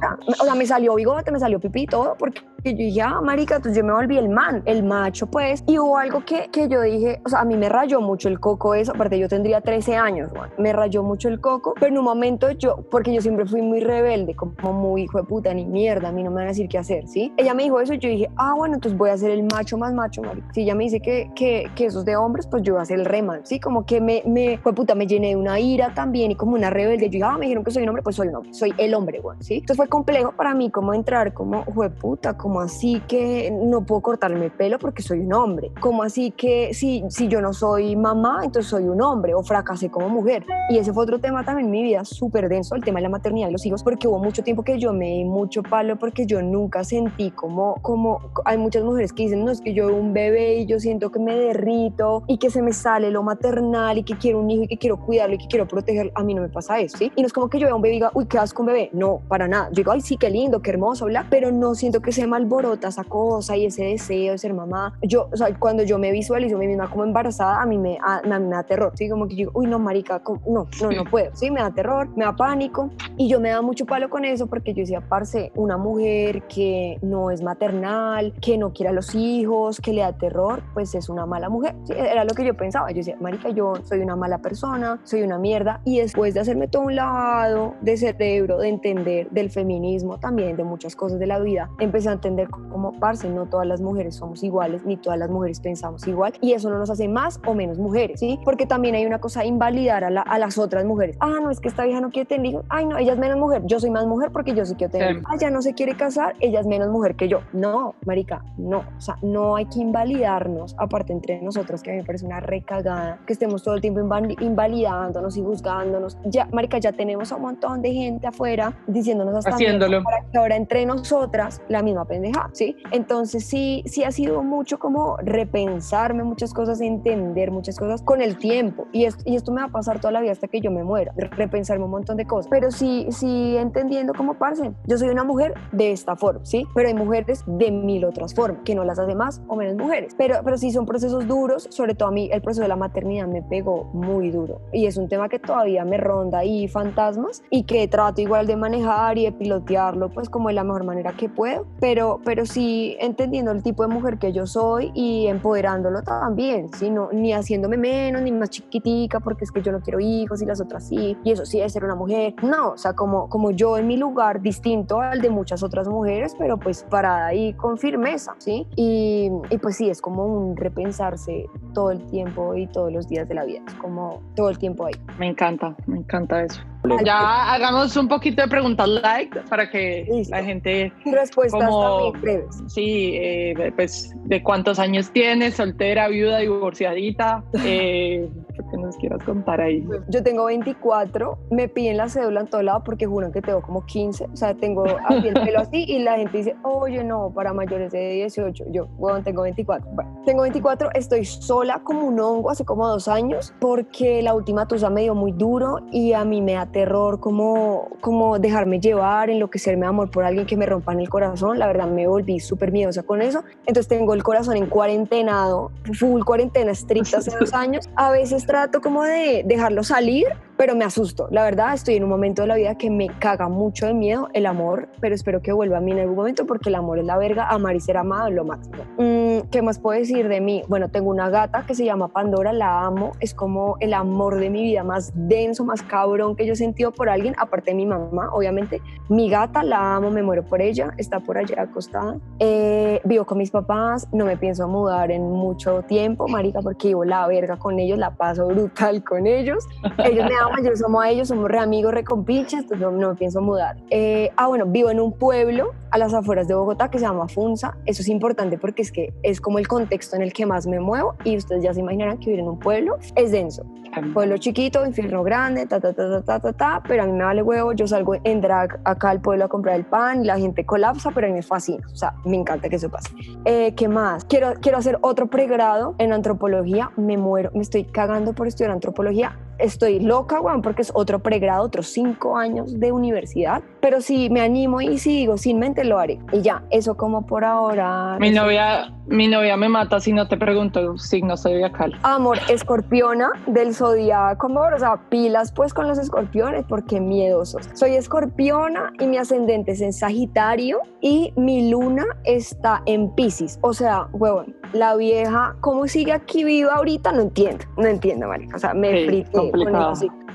o 0.40 0.44
sea, 0.44 0.54
me 0.54 0.64
salió 0.64 0.94
bigote, 0.94 1.30
me 1.30 1.38
salió 1.38 1.61
pipí, 1.61 1.84
todo, 1.84 2.16
porque 2.18 2.40
yo 2.72 2.78
dije, 2.78 3.02
ah, 3.02 3.20
marica, 3.20 3.57
entonces 3.57 3.76
yo 3.78 3.85
me 3.85 3.92
volví 3.92 4.18
el 4.18 4.28
man, 4.28 4.62
el 4.66 4.83
macho, 4.83 5.26
pues, 5.26 5.62
y 5.66 5.78
hubo 5.78 5.96
algo 5.96 6.24
que, 6.24 6.48
que 6.50 6.68
yo 6.68 6.83
dije, 6.83 7.20
o 7.24 7.28
sea, 7.28 7.40
a 7.40 7.44
mí 7.44 7.57
me 7.57 7.68
rayó 7.68 8.00
mucho 8.00 8.28
el 8.28 8.40
coco 8.40 8.74
eso, 8.74 8.92
aparte 8.92 9.18
yo 9.18 9.28
tendría 9.28 9.61
13 9.61 9.96
años, 9.96 10.31
me 10.59 10.72
rayó 10.72 11.02
mucho 11.02 11.28
el 11.28 11.40
coco, 11.40 11.74
pero 11.74 11.92
en 11.92 11.98
un 11.98 12.04
momento 12.04 12.50
yo, 12.52 12.76
porque 12.90 13.12
yo 13.12 13.20
siempre 13.20 13.46
fui 13.46 13.62
muy 13.62 13.81
rebelde, 13.81 14.35
como 14.35 14.72
muy 14.72 15.02
hijo 15.02 15.18
de 15.18 15.24
puta, 15.24 15.52
ni 15.54 15.64
mierda, 15.64 16.09
a 16.09 16.12
mí 16.12 16.22
no 16.22 16.31
me 16.31 16.37
van 16.37 16.44
a 16.46 16.48
decir 16.48 16.68
qué 16.68 16.78
hacer, 16.78 17.07
¿sí? 17.09 17.33
Ella 17.37 17.54
me 17.54 17.64
dijo 17.64 17.81
eso 17.81 17.94
y 17.94 17.98
yo 17.98 18.09
dije, 18.09 18.31
ah, 18.37 18.54
bueno, 18.57 18.74
entonces 18.74 18.98
voy 18.98 19.11
a 19.11 19.16
ser 19.16 19.31
el 19.31 19.42
macho 19.42 19.78
más 19.78 19.92
macho, 19.92 20.22
marica. 20.22 20.52
Si 20.52 20.62
ella 20.62 20.74
me 20.74 20.85
dice 20.85 21.00
que, 21.00 21.31
que, 21.35 21.70
que 21.74 21.87
eso 21.87 22.00
es 22.00 22.04
de 22.04 22.16
hombres, 22.16 22.46
pues 22.46 22.62
yo 22.62 22.74
voy 22.74 22.83
a 22.83 22.85
ser 22.85 22.98
el 23.00 23.04
reman, 23.04 23.40
¿sí? 23.44 23.61
Como 23.61 23.87
que 23.87 24.00
me, 24.00 24.22
me, 24.26 24.59
fue 24.59 24.74
puta, 24.74 24.94
me 24.94 25.07
llené 25.07 25.28
de 25.28 25.37
una 25.37 25.59
ira 25.61 25.94
también 25.94 26.31
y 26.31 26.35
como 26.35 26.54
una 26.54 26.70
rebelde. 26.70 27.07
Yo 27.07 27.12
dije, 27.12 27.24
ah, 27.24 27.37
me 27.38 27.46
dijeron 27.46 27.64
que 27.64 27.70
soy 27.70 27.83
un 27.83 27.90
hombre, 27.90 28.02
pues 28.02 28.16
soy 28.16 28.28
un 28.28 28.37
hombre, 28.37 28.54
soy 28.54 28.74
el 28.78 28.94
hombre, 28.94 29.20
güey, 29.20 29.37
¿sí? 29.40 29.54
Entonces 29.54 29.76
fue 29.76 29.88
complejo 29.88 30.33
para 30.33 30.54
mí 30.54 30.70
como 30.70 30.94
entrar, 30.94 31.33
como, 31.33 31.64
fue 31.64 31.90
puta, 31.90 32.37
como 32.37 32.57
así 32.60 33.00
que 33.08 33.50
no 33.50 33.84
puedo 33.84 34.00
cortarme 34.00 34.46
el 34.46 34.50
pelo 34.52 34.78
porque 34.78 35.02
soy 35.02 35.20
un 35.20 35.32
hombre, 35.32 35.72
como 35.80 36.02
así 36.02 36.30
que 36.30 36.74
si, 36.74 37.04
si 37.08 37.28
yo 37.28 37.40
no 37.40 37.52
soy 37.52 37.96
mamá, 37.96 38.40
entonces 38.44 38.70
soy 38.70 38.84
un 38.84 39.00
hombre 39.02 39.34
o 39.34 39.42
fracasé 39.42 39.90
como 39.90 40.08
mujer. 40.08 40.44
Y 40.70 40.78
ese 40.78 40.92
fue 40.92 41.04
otro 41.04 41.18
tema 41.18 41.44
también 41.44 41.66
en 41.66 41.72
mi 41.72 41.82
vida 41.82 42.04
súper 42.04 42.48
denso 42.48 42.74
el 42.74 42.84
tema 42.84 42.98
de 42.98 43.04
la 43.04 43.08
maternidad 43.08 43.48
de 43.48 43.52
los 43.52 43.66
hijos, 43.66 43.82
porque 43.82 44.08
hubo 44.08 44.18
mucho 44.18 44.42
tiempo 44.42 44.62
que 44.62 44.78
yo 44.78 44.92
me 44.92 45.06
di 45.06 45.24
mucho 45.24 45.62
palo 45.62 45.98
porque 45.98 46.26
yo 46.26 46.42
nunca 46.42 46.84
sentí 46.84 47.30
como, 47.30 47.76
como 47.82 48.20
hay 48.44 48.58
muchas 48.58 48.84
mujeres 48.84 49.12
que 49.12 49.24
dicen, 49.24 49.44
no, 49.44 49.50
es 49.50 49.60
que 49.60 49.74
yo 49.74 49.94
un 49.94 50.12
bebé 50.12 50.56
y 50.58 50.66
yo 50.66 50.78
siento 50.80 51.10
que 51.10 51.18
me 51.18 51.34
derrito 51.34 52.22
y 52.26 52.38
que 52.38 52.50
se 52.50 52.62
me 52.62 52.72
sale 52.72 53.10
lo 53.10 53.22
maternal 53.22 53.98
y 53.98 54.02
que 54.02 54.16
quiero 54.16 54.40
un 54.40 54.50
hijo 54.50 54.64
y 54.64 54.68
que 54.68 54.78
quiero 54.78 54.98
cuidarlo 54.98 55.34
y 55.34 55.38
que 55.38 55.46
quiero 55.46 55.66
protegerlo. 55.66 56.12
A 56.14 56.22
mí 56.22 56.34
no 56.34 56.42
me 56.42 56.48
pasa 56.48 56.78
eso, 56.80 56.98
¿sí? 56.98 57.12
Y 57.16 57.22
no 57.22 57.26
es 57.26 57.32
como 57.32 57.48
que 57.48 57.58
yo 57.58 57.66
vea 57.66 57.74
un 57.74 57.82
bebé 57.82 57.94
y 57.94 57.98
diga, 57.98 58.10
uy, 58.14 58.26
¿qué 58.26 58.38
haces 58.38 58.54
con 58.54 58.66
bebé? 58.66 58.90
No, 58.92 59.20
para 59.28 59.48
nada. 59.48 59.68
Yo 59.68 59.76
digo, 59.76 59.92
ay, 59.92 60.00
sí, 60.00 60.16
qué 60.16 60.30
lindo, 60.30 60.60
qué 60.60 60.70
hermoso, 60.70 61.06
bla, 61.06 61.26
pero 61.30 61.50
no 61.52 61.74
siento 61.74 62.00
que 62.00 62.12
se 62.12 62.22
me 62.22 62.28
alborota 62.38 62.88
esa 62.88 63.05
cosa 63.05 63.57
y 63.57 63.66
ese 63.66 63.85
deseo 63.85 64.33
de 64.33 64.38
ser 64.38 64.55
mamá. 64.55 64.98
Yo, 65.03 65.29
o 65.31 65.37
sea, 65.37 65.55
cuando 65.59 65.83
yo 65.83 65.98
me 65.98 66.11
visualizo 66.11 66.57
a 66.57 66.59
mí 66.59 66.66
misma 66.66 66.90
como 66.90 67.05
embarazada, 67.05 67.61
a 67.61 67.66
mí 67.66 67.79
me, 67.79 67.98
a, 68.03 68.22
me 68.22 68.48
da 68.48 68.62
terror, 68.62 68.92
¿sí? 68.94 69.09
Como 69.09 69.29
que 69.29 69.37
yo 69.37 69.51
uy, 69.55 69.66
no, 69.66 69.79
marica, 69.79 70.22
no, 70.46 70.66
no, 70.81 70.90
no 70.90 71.05
puedo, 71.05 71.35
¿sí? 71.35 71.51
Me 71.51 71.61
da 71.61 71.70
terror, 71.70 72.09
me 72.16 72.24
da 72.24 72.35
pánico 72.35 72.90
y 73.16 73.29
yo 73.29 73.40
me 73.40 73.51
da 73.51 73.62
mucho 73.62 73.87
palo 73.87 74.09
con 74.09 74.24
eso 74.24 74.46
porque 74.46 74.72
yo 74.72 74.81
decía, 74.81 75.01
parce, 75.01 75.53
una 75.55 75.77
mujer 75.77 76.42
que 76.42 76.98
no 77.03 77.31
es 77.31 77.42
maternal, 77.42 78.33
que 78.40 78.59
no 78.59 78.72
quiere 78.72 78.90
a 78.90 78.92
los 78.92 79.14
hijos, 79.14 79.81
que 79.81 79.92
le 79.92 80.03
da 80.03 80.12
terror, 80.12 80.62
pues 80.74 80.94
es 80.94 81.09
una 81.09 81.27
mala 81.27 81.48
mujer. 81.48 81.74
era 81.88 82.24
lo 82.24 82.35
que 82.35 82.44
yo 82.44 82.55
pensaba. 82.55 82.90
Yo 82.90 82.98
decía, 82.98 83.16
marica, 83.20 83.51
yo 83.51 83.74
soy 83.85 84.01
una 84.01 84.16
mala 84.16 84.38
persona, 84.38 85.01
soy 85.05 85.22
una 85.22 85.38
mierda. 85.38 85.81
Y 85.85 85.98
después 85.98 86.35
de 86.35 86.40
hacerme 86.40 86.68
todo 86.68 86.83
un 86.83 86.96
lavado 86.96 87.74
de 87.81 87.96
cerebro, 87.96 88.59
de 88.59 88.68
entender 88.68 89.31
del 89.31 89.51
feminismo 89.51 90.18
también, 90.18 90.57
de 90.57 90.64
muchas 90.64 90.94
cosas 90.96 91.18
de 91.18 91.27
la 91.27 91.38
vida, 91.38 91.70
empecé 91.79 92.09
a 92.09 92.12
entender 92.12 92.27
como, 92.70 92.92
parce, 92.98 93.28
no 93.28 93.46
todas 93.46 93.66
las 93.66 93.80
mujeres 93.80 94.16
somos 94.16 94.42
iguales, 94.42 94.84
ni 94.84 94.96
todas 94.96 95.18
las 95.18 95.30
mujeres 95.30 95.60
pensamos 95.60 96.06
igual. 96.06 96.32
Y 96.40 96.52
eso 96.52 96.70
no 96.70 96.78
nos 96.78 96.90
hace 96.90 97.08
más 97.08 97.40
o 97.46 97.54
menos 97.54 97.78
mujeres, 97.78 98.20
¿sí? 98.20 98.38
Porque 98.44 98.66
también 98.66 98.94
hay 98.94 99.06
una 99.06 99.20
cosa, 99.20 99.44
invalidar 99.44 100.04
a, 100.04 100.08
a 100.08 100.38
las 100.38 100.58
otras 100.58 100.84
mujeres. 100.84 101.16
Ah, 101.20 101.38
no, 101.42 101.50
es 101.50 101.60
que 101.60 101.68
esta 101.68 101.84
vieja 101.84 102.00
no 102.00 102.10
quiere 102.10 102.26
tener 102.26 102.46
hijos. 102.46 102.64
Ay, 102.68 102.86
no, 102.86 102.98
ella 102.98 103.12
es 103.12 103.18
menos 103.18 103.38
mujer. 103.38 103.62
Yo 103.66 103.80
soy 103.80 103.90
más 103.90 104.06
mujer 104.06 104.30
porque 104.32 104.54
yo 104.54 104.64
sí 104.64 104.74
quiero 104.74 104.92
tener. 104.92 105.22
Ah, 105.26 105.36
ya 105.38 105.50
no 105.50 105.62
se 105.62 105.74
quiere 105.74 105.96
casar, 105.96 106.34
ella 106.40 106.60
es 106.60 106.66
menos 106.66 106.88
mujer 106.88 107.16
que 107.16 107.28
yo. 107.28 107.40
No, 107.52 107.94
marica, 108.04 108.44
no. 108.56 108.78
O 108.96 109.00
sea, 109.00 109.16
no 109.22 109.56
hay 109.56 109.66
que 109.66 109.80
invalidarnos, 109.80 110.74
aparte 110.78 111.12
entre 111.12 111.40
nosotros, 111.42 111.82
que 111.82 111.90
a 111.90 111.92
mí 111.94 112.00
me 112.00 112.04
parece 112.04 112.26
una 112.26 112.40
recagada, 112.40 113.18
que 113.26 113.32
estemos 113.32 113.62
todo 113.62 113.74
el 113.74 113.80
tiempo 113.80 114.00
invalidándonos 114.40 115.36
y 115.36 115.42
juzgándonos. 115.42 116.18
Ya, 116.24 116.48
marica, 116.52 116.78
ya 116.78 116.92
tenemos 116.92 117.32
a 117.32 117.36
un 117.36 117.42
montón 117.42 117.82
de 117.82 117.92
gente 117.92 118.26
afuera 118.26 118.72
diciéndonos 118.86 119.34
hasta 119.36 119.50
Haciéndolo. 119.50 120.02
para 120.02 120.24
que 120.30 120.38
ahora 120.38 120.56
entre 120.56 120.86
nosotras 120.86 121.62
la 121.68 121.82
misma 121.82 122.04
pendeja, 122.18 122.50
¿sí? 122.52 122.76
Entonces 122.90 123.44
sí, 123.44 123.83
sí 123.87 124.04
ha 124.04 124.11
sido 124.11 124.42
mucho 124.42 124.78
como 124.78 125.16
repensarme 125.18 126.24
muchas 126.24 126.52
cosas, 126.52 126.81
entender 126.81 127.50
muchas 127.50 127.78
cosas 127.78 128.02
con 128.02 128.20
el 128.20 128.37
tiempo. 128.38 128.87
Y, 128.92 129.04
esto, 129.04 129.22
y 129.24 129.37
esto 129.37 129.52
me 129.52 129.61
va 129.61 129.68
a 129.68 129.70
pasar 129.70 130.00
toda 130.00 130.12
la 130.12 130.20
vida 130.20 130.33
hasta 130.33 130.48
que 130.48 130.61
yo 130.61 130.70
me 130.70 130.83
muera, 130.83 131.12
repensarme 131.16 131.85
un 131.85 131.90
montón 131.90 132.16
de 132.16 132.26
cosas. 132.26 132.48
Pero 132.50 132.70
sí, 132.70 133.07
sí 133.11 133.57
entendiendo 133.57 134.14
como 134.14 134.35
parce, 134.35 134.72
yo 134.87 134.98
soy 134.98 135.09
una 135.09 135.24
mujer 135.24 135.54
de 135.72 135.92
esta 135.92 136.16
forma, 136.16 136.44
¿sí? 136.44 136.66
Pero 136.74 136.88
hay 136.88 136.94
mujeres 136.94 137.44
de 137.46 137.70
mil 137.70 138.04
otras 138.04 138.35
formas, 138.35 138.62
que 138.64 138.74
no 138.74 138.85
las 138.85 138.98
hace 138.98 139.14
más 139.14 139.40
o 139.48 139.57
menos 139.57 139.76
mujeres. 139.76 140.14
Pero, 140.16 140.37
pero 140.44 140.59
sí 140.59 140.72
son 140.72 140.87
procesos 140.87 141.26
duros, 141.26 141.68
sobre 141.70 141.94
todo 141.94 142.09
a 142.09 142.12
mí 142.12 142.28
el 142.33 142.42
proceso 142.42 142.62
de 142.62 142.68
la 142.68 142.76
maternidad 142.76 143.26
me 143.26 143.42
pegó 143.42 143.85
muy 143.92 144.31
duro. 144.31 144.61
Y 144.72 144.87
es 144.87 144.96
un 144.96 145.09
tema 145.09 145.28
que 145.28 145.38
todavía 145.38 145.85
me 145.85 145.96
ronda 145.96 146.38
ahí 146.38 146.68
fantasmas 146.68 147.42
y 147.50 147.64
que 147.64 147.87
trato 147.88 148.20
igual 148.20 148.46
de 148.46 148.57
manejar 148.57 149.18
y 149.18 149.24
de 149.24 149.33
pilotearlo 149.33 150.09
pues 150.11 150.28
como 150.28 150.48
de 150.48 150.54
la 150.54 150.64
mejor 150.64 150.85
manera 150.85 151.12
que 151.12 151.28
puedo. 151.28 151.66
Pero 151.81 152.07
pero, 152.24 152.46
sí 152.46 152.96
entendiendo 153.00 153.50
el 153.50 153.62
tipo 153.62 153.82
de 153.82 153.92
mujer 153.92 154.18
que 154.18 154.32
yo 154.32 154.46
soy 154.46 154.90
y 154.94 155.26
empoderándolo 155.26 156.02
también, 156.02 156.72
sino 156.72 157.10
ni 157.12 157.32
haciéndome 157.32 157.76
menos 157.76 158.22
ni 158.22 158.32
más 158.32 158.50
chiquitica 158.50 159.20
porque 159.20 159.44
es 159.44 159.52
que 159.52 159.62
yo 159.62 159.72
no 159.72 159.80
quiero 159.80 160.00
hijos 160.00 160.42
y 160.42 160.46
las 160.46 160.60
otras 160.60 160.88
sí, 160.88 161.16
y 161.24 161.32
eso 161.32 161.44
sí 161.44 161.60
es 161.60 161.72
ser 161.72 161.84
una 161.84 161.94
mujer. 161.94 162.34
No, 162.42 162.70
o 162.70 162.78
sea, 162.78 162.94
como, 162.94 163.28
como 163.28 163.50
yo 163.50 163.78
en 163.78 163.86
mi 163.86 163.96
lugar 163.96 164.40
distinto 164.40 165.00
al 165.00 165.20
de 165.20 165.30
muchas 165.30 165.62
otras 165.62 165.88
mujeres, 165.88 166.34
pero 166.38 166.58
pues 166.58 166.84
parada 166.88 167.26
ahí 167.26 167.52
con 167.54 167.78
firmeza, 167.78 168.34
¿sí? 168.38 168.66
Y, 168.76 169.30
y 169.50 169.58
pues 169.58 169.76
sí, 169.76 169.90
es 169.90 170.00
como 170.00 170.24
un 170.24 170.56
repensarse 170.56 171.48
todo 171.74 171.90
el 171.90 172.04
tiempo 172.06 172.54
y 172.54 172.66
todos 172.66 172.92
los 172.92 173.08
días 173.08 173.28
de 173.28 173.34
la 173.34 173.44
vida, 173.44 173.60
es 173.66 173.74
como 173.74 174.20
todo 174.34 174.50
el 174.50 174.58
tiempo 174.58 174.86
ahí. 174.86 174.94
Me 175.18 175.28
encanta, 175.28 175.74
me 175.86 175.98
encanta 175.98 176.42
eso. 176.42 176.60
Ya 177.05 177.53
hagamos 177.53 177.96
un 177.96 178.09
poquito 178.09 178.42
de 178.42 178.48
preguntas 178.48 178.88
like 178.88 179.40
para 179.48 179.70
que 179.70 180.07
la 180.29 180.42
gente... 180.42 180.92
Respuestas 181.05 181.64
como, 181.64 182.12
breves. 182.12 182.62
Sí, 182.68 183.12
eh, 183.14 183.72
pues 183.77 184.14
de 184.24 184.42
cuántos 184.42 184.79
años 184.79 185.11
tienes, 185.12 185.57
soltera, 185.57 186.09
viuda, 186.09 186.38
divorciadita, 186.38 187.44
eh, 187.64 188.29
que 188.70 188.76
nos 188.76 188.96
quieras 188.96 189.22
contar 189.24 189.61
ahí. 189.61 189.87
Yo 190.09 190.22
tengo 190.22 190.46
24, 190.46 191.38
me 191.50 191.68
piden 191.68 191.96
la 191.96 192.09
cédula 192.09 192.40
en 192.40 192.46
todo 192.46 192.62
lado 192.62 192.83
porque 192.85 193.07
juran 193.07 193.33
que 193.33 193.42
tengo 193.42 193.62
como 193.62 193.85
15, 193.85 194.28
o 194.33 194.37
sea, 194.37 194.54
tengo 194.54 194.85
el 194.87 195.35
pelo 195.35 195.61
así 195.61 195.85
y 195.85 196.00
la 196.00 196.16
gente 196.16 196.38
dice, 196.38 196.57
oye, 196.62 197.04
no, 197.04 197.31
para 197.31 197.52
mayores 197.52 197.92
de 197.92 198.12
18, 198.12 198.66
yo, 198.70 198.87
bueno, 198.98 199.22
tengo 199.22 199.42
24. 199.42 199.88
Bueno, 199.92 200.22
tengo 200.24 200.42
24, 200.42 200.90
estoy 200.94 201.24
sola 201.24 201.81
como 201.85 202.07
un 202.07 202.20
hongo 202.20 202.50
hace 202.50 202.64
como 202.64 202.87
dos 202.87 203.09
años 203.09 203.54
porque 203.61 204.22
la 204.22 204.35
última 204.35 204.66
tusa 204.66 204.90
me 204.90 205.02
dio 205.02 205.14
muy 205.14 205.33
duro 205.33 205.81
y 205.90 206.12
a 206.12 206.24
mí 206.24 206.40
me 206.40 206.54
da 206.54 206.66
terror 206.66 207.20
como, 207.20 207.88
como 208.00 208.38
dejarme 208.38 208.81
llevar, 208.81 209.31
enloquecerme 209.31 209.81
de 209.83 209.87
amor 209.87 210.11
por 210.11 210.24
alguien 210.24 210.46
que 210.46 210.57
me 210.57 210.66
rompa 210.66 210.92
en 210.92 211.00
el 211.00 211.09
corazón, 211.09 211.59
la 211.59 211.66
verdad 211.66 211.87
me 211.87 212.07
volví 212.07 212.40
súper 212.40 212.72
miedosa 212.72 213.02
con 213.02 213.22
eso, 213.22 213.44
entonces 213.61 213.88
tengo 213.88 214.14
el 214.14 214.22
corazón 214.22 214.57
en 214.57 214.66
cuarentenado, 214.66 215.70
full 215.98 216.22
cuarentena 216.22 216.72
estricta 216.72 217.18
hace 217.18 217.37
dos 217.38 217.52
años, 217.54 217.88
a 217.96 218.11
veces 218.11 218.46
trato 218.58 218.80
como 218.80 219.04
de 219.04 219.44
dejarlo 219.46 219.84
salir, 219.84 220.26
pero 220.56 220.74
me 220.74 220.84
asusto. 220.84 221.28
La 221.30 221.44
verdad, 221.44 221.74
estoy 221.74 221.94
en 221.94 222.02
un 222.02 222.10
momento 222.10 222.42
de 222.42 222.48
la 222.48 222.56
vida 222.56 222.76
que 222.76 222.90
me 222.90 223.06
caga 223.20 223.48
mucho 223.48 223.86
de 223.86 223.94
miedo 223.94 224.28
el 224.34 224.46
amor, 224.46 224.88
pero 225.00 225.14
espero 225.14 225.40
que 225.40 225.52
vuelva 225.52 225.78
a 225.78 225.80
mí 225.80 225.92
en 225.92 226.00
algún 226.00 226.16
momento 226.16 226.44
porque 226.44 226.68
el 226.68 226.74
amor 226.74 226.98
es 226.98 227.04
la 227.04 227.16
verga, 227.16 227.48
amar 227.48 227.76
y 227.76 227.80
ser 227.80 227.96
amado 227.96 228.28
es 228.28 228.34
lo 228.34 228.44
máximo. 228.44 228.82
Mm, 228.98 229.27
¿Qué 229.51 229.62
más 229.62 229.79
puedo 229.79 229.98
decir 229.98 230.29
de 230.29 230.40
mí? 230.40 230.62
Bueno, 230.68 230.88
tengo 230.88 231.11
una 231.11 231.31
gata 231.31 231.64
que 231.66 231.74
se 231.74 231.85
llama 231.85 232.09
Pandora, 232.09 232.53
la 232.53 232.85
amo, 232.85 233.12
es 233.20 233.35
como 233.35 233.77
el 233.81 233.94
amor 233.94 234.37
de 234.37 234.51
mi 234.51 234.62
vida 234.62 234.85
más 234.85 235.12
denso, 235.14 235.64
más 235.64 235.83
cabrón 235.83 236.37
que 236.37 236.46
yo 236.46 236.55
he 236.55 236.57
sentido 236.57 236.92
por 236.92 237.09
alguien, 237.09 237.35
aparte 237.38 237.70
de 237.70 237.77
mi 237.77 237.87
mamá, 237.87 238.31
obviamente. 238.33 238.81
Mi 239.09 239.29
gata 239.31 239.62
la 239.62 239.96
amo, 239.96 240.11
me 240.11 240.22
muero 240.22 240.44
por 240.44 240.61
ella, 240.61 240.92
está 240.96 241.20
por 241.20 241.38
allá 241.38 241.62
acostada. 241.62 242.18
Eh, 242.38 243.01
vivo 243.05 243.24
con 243.24 243.38
mis 243.38 243.51
papás, 243.51 244.09
no 244.12 244.24
me 244.24 244.37
pienso 244.37 244.68
mudar 244.68 245.11
en 245.11 245.22
mucho 245.31 245.83
tiempo, 245.83 246.29
marica, 246.29 246.61
porque 246.61 246.88
vivo 246.88 247.05
la 247.05 247.27
verga 247.27 247.57
con 247.57 247.79
ellos, 247.79 247.98
la 247.98 248.11
paso 248.11 248.46
brutal 248.46 249.03
con 249.05 249.27
ellos. 249.27 249.66
Ellos 249.98 250.27
me 250.29 250.37
aman, 250.37 250.64
yo 250.64 250.74
somos 250.77 251.05
a 251.05 251.11
ellos, 251.11 251.29
somos 251.29 251.48
re 251.48 251.59
amigos, 251.59 251.92
re 251.92 252.05
compinches, 252.05 252.62
entonces 252.62 252.81
no, 252.81 252.90
no, 252.90 253.11
me 253.11 253.14
pienso 253.14 253.40
mudar. 253.40 253.77
Eh, 253.90 254.31
ah, 254.37 254.48
bueno, 254.48 254.66
vivo 254.66 254.90
en 254.90 255.01
un 255.01 255.12
pueblo 255.12 255.72
a 255.90 255.98
las 255.98 256.14
afueras 256.14 256.48
de 256.48 256.55
Bogotá 256.55 256.90
que 256.90 256.98
se 256.98 257.05
llama 257.05 257.29
Funza. 257.29 257.77
Eso 257.87 258.03
es 258.03 258.09
importante 258.09 258.59
porque 258.59 258.83
es 258.83 258.92
que 258.92 259.12
es 259.22 259.40
como 259.40 259.59
el 259.59 259.68
contexto 259.68 260.16
en 260.16 260.22
el 260.22 260.33
que 260.33 260.46
más 260.46 260.66
me 260.66 260.81
muevo 260.81 261.14
y 261.24 261.37
ustedes 261.37 261.62
ya 261.62 261.74
se 261.74 261.81
imaginarán 261.81 262.18
que 262.18 262.27
vivir 262.27 262.40
en 262.40 262.48
un 262.48 262.59
pueblo 262.59 262.98
es 263.16 263.33
denso. 263.33 263.64
Pueblo 264.12 264.38
chiquito, 264.38 264.85
infierno 264.87 265.24
grande, 265.24 265.66
ta, 265.66 265.81
ta, 265.81 265.92
ta, 265.92 266.09
ta, 266.09 266.22
ta, 266.22 266.40
ta, 266.40 266.53
ta, 266.53 266.83
pero 266.87 267.03
a 267.03 267.07
mí 267.07 267.12
me 267.12 267.24
vale 267.24 267.42
huevo, 267.42 267.72
yo 267.72 267.87
salgo 267.88 268.14
en 268.22 268.40
drag 268.40 268.79
acá 268.85 269.11
al 269.11 269.20
pueblo 269.20 269.46
a 269.46 269.48
comprar 269.48 269.74
el 269.77 269.85
pan 269.85 270.22
y 270.22 270.27
la 270.27 270.38
gente 270.38 270.64
colapsa, 270.64 271.11
pero 271.11 271.27
a 271.27 271.31
mí 271.31 271.35
me 271.35 271.42
fascina, 271.42 271.85
o 271.92 271.96
sea, 271.96 272.14
me 272.24 272.37
encanta 272.37 272.68
que 272.68 272.77
eso 272.77 272.88
pase. 272.90 273.11
Eh, 273.44 273.74
¿Qué 273.74 273.88
más? 273.88 274.24
Quiero, 274.24 274.55
quiero 274.61 274.79
hacer 274.79 274.98
otro 275.01 275.29
pregrado 275.29 275.94
en 275.98 276.12
antropología, 276.12 276.90
me 276.96 277.16
muero, 277.16 277.51
me 277.55 277.62
estoy 277.62 277.85
cagando 277.85 278.35
por 278.35 278.46
estudiar 278.46 278.70
antropología, 278.70 279.37
estoy 279.58 280.00
loca, 280.00 280.40
weón, 280.40 280.62
porque 280.62 280.82
es 280.82 280.92
otro 280.94 281.18
pregrado, 281.20 281.64
otros 281.64 281.88
cinco 281.88 282.36
años 282.36 282.78
de 282.78 282.92
universidad, 282.92 283.62
pero 283.80 284.00
si 284.00 284.30
me 284.30 284.40
animo 284.40 284.80
y 284.80 284.98
si 284.98 285.16
digo 285.16 285.36
sin 285.36 285.58
mente 285.58 285.84
lo 285.84 285.98
haré. 285.98 286.18
Y 286.32 286.42
ya, 286.42 286.62
eso 286.70 286.96
como 286.96 287.26
por 287.26 287.44
ahora. 287.44 288.16
Mi 288.20 288.30
novia, 288.30 288.92
mi 289.06 289.28
novia 289.28 289.56
me 289.56 289.68
mata 289.68 290.00
si 290.00 290.12
no 290.12 290.28
te 290.28 290.36
pregunto 290.36 290.96
signo 290.98 291.36
zodiacal. 291.36 291.98
Amor, 292.02 292.38
escorpiona 292.48 293.30
del 293.46 293.74
zodiaco, 293.74 294.46
amor, 294.46 294.74
o 294.74 294.78
sea, 294.78 295.08
pilas 295.08 295.52
pues 295.52 295.74
con 295.74 295.88
los 295.88 295.98
escorpiones 295.98 296.64
porque 296.68 297.00
miedosos. 297.00 297.68
Soy 297.74 297.94
escorpiona 297.94 298.92
y 299.00 299.06
mi 299.06 299.16
ascendente 299.18 299.72
es 299.72 299.80
en 299.80 299.92
Sagitario 299.92 300.80
y 301.00 301.32
mi 301.36 301.70
luna 301.70 302.04
está 302.24 302.82
en 302.86 303.10
Pisces. 303.14 303.58
O 303.62 303.72
sea, 303.72 304.08
huevón, 304.12 304.56
la 304.72 304.96
vieja, 304.96 305.56
¿cómo 305.60 305.86
sigue 305.86 306.12
aquí 306.12 306.44
viva 306.44 306.74
ahorita? 306.74 307.12
No 307.12 307.22
entiendo, 307.22 307.64
no 307.76 307.86
entiendo, 307.86 308.28
marica. 308.28 308.56
O 308.56 308.58
sea, 308.58 308.74
me 308.74 309.08
sí, 309.08 309.24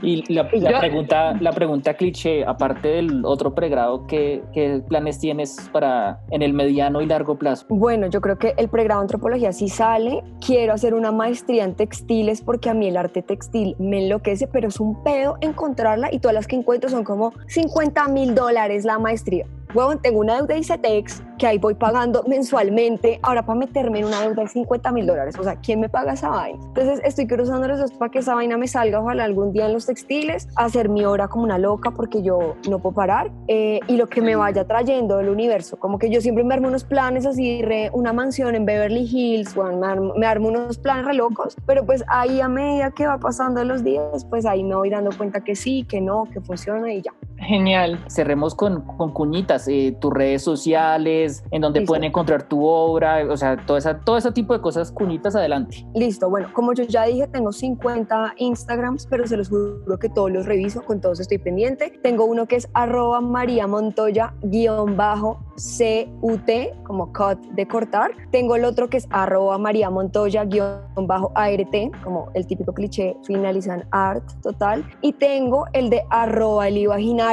Y 0.02 0.34
la, 0.34 0.50
la 0.52 0.80
pregunta, 0.80 1.34
la 1.40 1.52
pregunta 1.54 1.94
cliché, 1.94 2.44
aparte 2.46 2.90
del 2.90 3.24
otro 3.26 3.56
pregrado, 3.56 4.06
¿qué, 4.06 4.44
¿qué, 4.54 4.82
planes 4.88 5.20
tienes 5.20 5.70
para 5.72 6.20
en 6.30 6.42
el 6.42 6.54
mediano 6.54 7.02
y 7.02 7.06
largo 7.06 7.38
plazo? 7.38 7.66
Bueno, 7.70 8.08
yo 8.08 8.20
creo 8.20 8.38
que 8.38 8.54
el 8.58 8.68
pregrado 8.68 9.00
de 9.00 9.06
antropología 9.06 9.54
sí 9.54 9.70
sale. 9.70 10.22
Quiero 10.46 10.74
hacer 10.74 10.94
una 10.94 11.12
maestría 11.12 11.64
en 11.64 11.76
textiles 11.76 12.42
porque 12.42 12.70
a 12.70 12.74
mí 12.74 12.88
el 12.88 12.98
arte 12.98 13.22
textil 13.22 13.76
me 13.80 14.04
enloquece, 14.04 14.48
pero 14.48 14.68
es 14.68 14.80
un 14.80 15.02
pedo 15.04 15.38
encontrarla 15.42 16.10
y 16.12 16.20
todas 16.20 16.36
las 16.36 16.48
que 16.48 16.58
encuentro 16.58 16.90
son 16.90 17.04
como 17.04 17.32
50 17.48 18.08
mil 18.10 18.36
dólares 18.36 18.84
la 18.84 19.00
maestría. 19.00 19.46
Bueno, 19.74 20.00
tengo 20.00 20.20
una 20.20 20.36
deuda 20.36 20.54
de 20.54 20.60
ICETEX 20.60 21.24
que 21.40 21.48
ahí 21.48 21.58
voy 21.58 21.74
pagando 21.74 22.24
mensualmente. 22.28 23.20
Ahora 23.24 23.44
para 23.44 23.58
meterme 23.58 24.00
en 24.00 24.06
una 24.06 24.22
deuda 24.22 24.44
de 24.44 24.48
50 24.48 24.92
mil 24.92 25.08
dólares, 25.08 25.36
o 25.40 25.44
sea, 25.44 25.56
¿quién 25.56 25.80
me 25.80 25.90
paga 25.90 26.14
esa 26.14 26.30
vaina? 26.30 26.60
Entonces 26.64 27.02
estoy 27.04 27.26
cruzando 27.26 27.68
los 27.68 27.80
dos 27.80 27.92
para 27.92 28.12
que 28.12 28.20
esa 28.20 28.36
vaina 28.36 28.56
me 28.56 28.68
salga, 28.68 29.00
ojalá 29.00 29.24
algún 29.24 29.52
día 29.52 29.66
en 29.66 29.74
los 29.74 29.88
textiles, 29.88 30.48
hacer 30.56 30.90
mi 30.90 31.06
hora 31.06 31.28
como 31.28 31.44
una 31.44 31.58
loca 31.58 31.90
porque 31.90 32.22
yo 32.22 32.56
no 32.70 32.78
puedo 32.80 32.94
parar 32.94 33.32
eh, 33.48 33.80
y 33.88 33.98
lo 33.98 34.08
que 34.08 34.22
me 34.22 34.36
vaya 34.36 34.66
trayendo 34.66 35.18
del 35.18 35.30
universo. 35.30 35.78
Como 35.80 35.98
que 35.98 36.12
yo 36.12 36.22
siempre 36.22 36.44
me 36.44 36.54
armo 36.54 36.68
unos 36.68 36.84
planes 36.84 37.26
así, 37.26 37.64
re, 37.64 37.90
una 37.94 38.14
mansión 38.14 38.54
en 38.54 38.66
Beverly 38.66 39.10
Hills, 39.12 39.56
bueno, 39.56 39.78
me, 39.80 39.88
armo, 39.88 40.14
me 40.16 40.28
armo 40.28 40.50
unos 40.50 40.78
planes 40.78 41.06
re 41.06 41.16
locos, 41.16 41.58
pero 41.66 41.84
pues 41.84 42.04
ahí 42.10 42.42
a 42.42 42.48
medida 42.48 42.92
que 42.92 43.08
va 43.08 43.18
pasando 43.18 43.64
los 43.64 43.84
días, 43.84 44.24
pues 44.30 44.46
ahí 44.46 44.64
me 44.64 44.76
voy 44.76 44.92
dando 44.92 45.10
cuenta 45.18 45.42
que 45.42 45.56
sí, 45.56 45.84
que 45.84 46.00
no, 46.00 46.26
que 46.32 46.42
funciona 46.42 46.94
y 46.94 47.02
ya. 47.02 47.12
Genial. 47.44 48.00
Cerremos 48.08 48.56
con, 48.56 48.82
con 48.82 49.12
cuñitas, 49.12 49.68
eh, 49.68 49.96
tus 50.00 50.14
redes 50.14 50.42
sociales, 50.42 51.44
en 51.52 51.62
donde 51.62 51.82
pueden 51.82 52.06
encontrar 52.06 52.44
tu 52.44 52.66
obra, 52.66 53.26
o 53.30 53.38
sea, 53.38 53.58
todo, 53.66 53.78
esa, 53.78 54.00
todo 54.00 54.18
ese 54.18 54.32
tipo 54.32 54.54
de 54.54 54.62
cosas, 54.62 54.92
cuñitas, 54.92 55.36
adelante. 55.36 55.86
Listo, 55.94 56.30
bueno, 56.30 56.50
como 56.54 56.74
yo 56.74 56.84
ya 56.84 57.04
dije, 57.06 57.28
tengo 57.28 57.52
50 57.52 58.36
Instagrams, 58.38 59.08
pero 59.08 59.28
se 59.28 59.38
los 59.38 59.50
juro 59.50 59.98
que 60.00 60.10
todos 60.10 60.32
los 60.32 60.46
reviso, 60.46 60.82
con 60.84 61.02
todos 61.02 61.20
estoy 61.20 61.38
pendiente. 61.38 62.00
Tengo 62.02 62.26
uno 62.26 62.48
que 62.48 62.56
es 62.56 62.70
arroba 62.74 63.22
María 63.22 63.68
Montoya 63.68 64.34
guion 64.44 64.96
bajo 64.98 65.40
CUT, 65.56 66.50
como 66.84 67.12
cut 67.14 67.40
de 67.54 67.68
cortar. 67.68 68.12
Tengo 68.32 68.56
el 68.56 68.66
otro 68.66 68.90
que 68.90 68.98
es 68.98 69.08
arroba 69.12 69.58
María 69.58 69.90
Montoya 69.90 70.46
guion 70.46 70.82
bajo 71.08 71.32
ART, 71.36 71.76
como 72.04 72.30
el 72.34 72.48
típico 72.48 72.74
cliché, 72.74 73.16
finalizan 73.26 73.86
art 73.92 74.24
total. 74.42 74.86
Y 75.02 75.14
tengo 75.14 75.66
el 75.74 75.90
de 75.90 76.04
arroba 76.10 76.68
el 76.68 76.78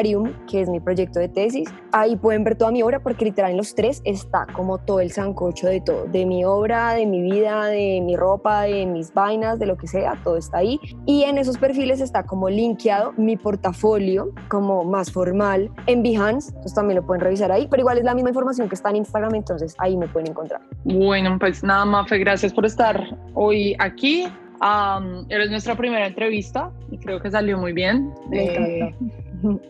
Imaginarium, 0.06 0.46
que 0.46 0.60
es 0.60 0.68
mi 0.68 0.80
proyecto 0.80 1.18
de 1.18 1.28
tesis. 1.28 1.68
Ahí 1.92 2.16
pueden 2.16 2.44
ver 2.44 2.56
toda 2.56 2.70
mi 2.70 2.82
obra 2.82 3.00
porque 3.00 3.24
literal 3.24 3.52
en 3.52 3.56
los 3.56 3.74
tres 3.74 4.00
está 4.04 4.46
como 4.52 4.78
todo 4.78 5.00
el 5.00 5.10
sancocho 5.10 5.66
de 5.66 5.80
todo, 5.80 6.06
de 6.06 6.24
mi 6.26 6.44
obra, 6.44 6.94
de 6.94 7.06
mi 7.06 7.20
vida, 7.22 7.66
de 7.66 8.00
mi 8.02 8.16
ropa, 8.16 8.62
de 8.62 8.86
mis 8.86 9.12
vainas, 9.12 9.58
de 9.58 9.66
lo 9.66 9.76
que 9.76 9.86
sea, 9.86 10.18
todo 10.22 10.36
está 10.36 10.58
ahí. 10.58 10.80
Y 11.06 11.24
en 11.24 11.38
esos 11.38 11.58
perfiles 11.58 12.00
está 12.00 12.24
como 12.24 12.48
linkeado 12.48 13.12
mi 13.16 13.36
portafolio, 13.36 14.32
como 14.48 14.84
más 14.84 15.12
formal, 15.12 15.70
en 15.86 16.02
Behance, 16.02 16.48
entonces 16.48 16.74
también 16.74 17.00
lo 17.00 17.06
pueden 17.06 17.20
revisar 17.20 17.52
ahí, 17.52 17.66
pero 17.68 17.80
igual 17.80 17.98
es 17.98 18.04
la 18.04 18.14
misma 18.14 18.30
información 18.30 18.68
que 18.68 18.74
está 18.74 18.90
en 18.90 18.96
Instagram, 18.96 19.34
entonces 19.34 19.74
ahí 19.78 19.96
me 19.96 20.08
pueden 20.08 20.30
encontrar. 20.30 20.60
Bueno, 20.84 21.36
pues 21.38 21.62
nada, 21.62 21.84
Mafe, 21.84 22.18
gracias 22.18 22.52
por 22.52 22.66
estar 22.66 23.16
hoy 23.34 23.76
aquí. 23.78 24.26
Um, 24.62 25.24
eres 25.30 25.50
nuestra 25.50 25.74
primera 25.74 26.06
entrevista 26.06 26.70
y 26.90 26.98
creo 26.98 27.18
que 27.18 27.30
salió 27.30 27.56
muy 27.56 27.72
bien. 27.72 28.12
Me 28.28 28.94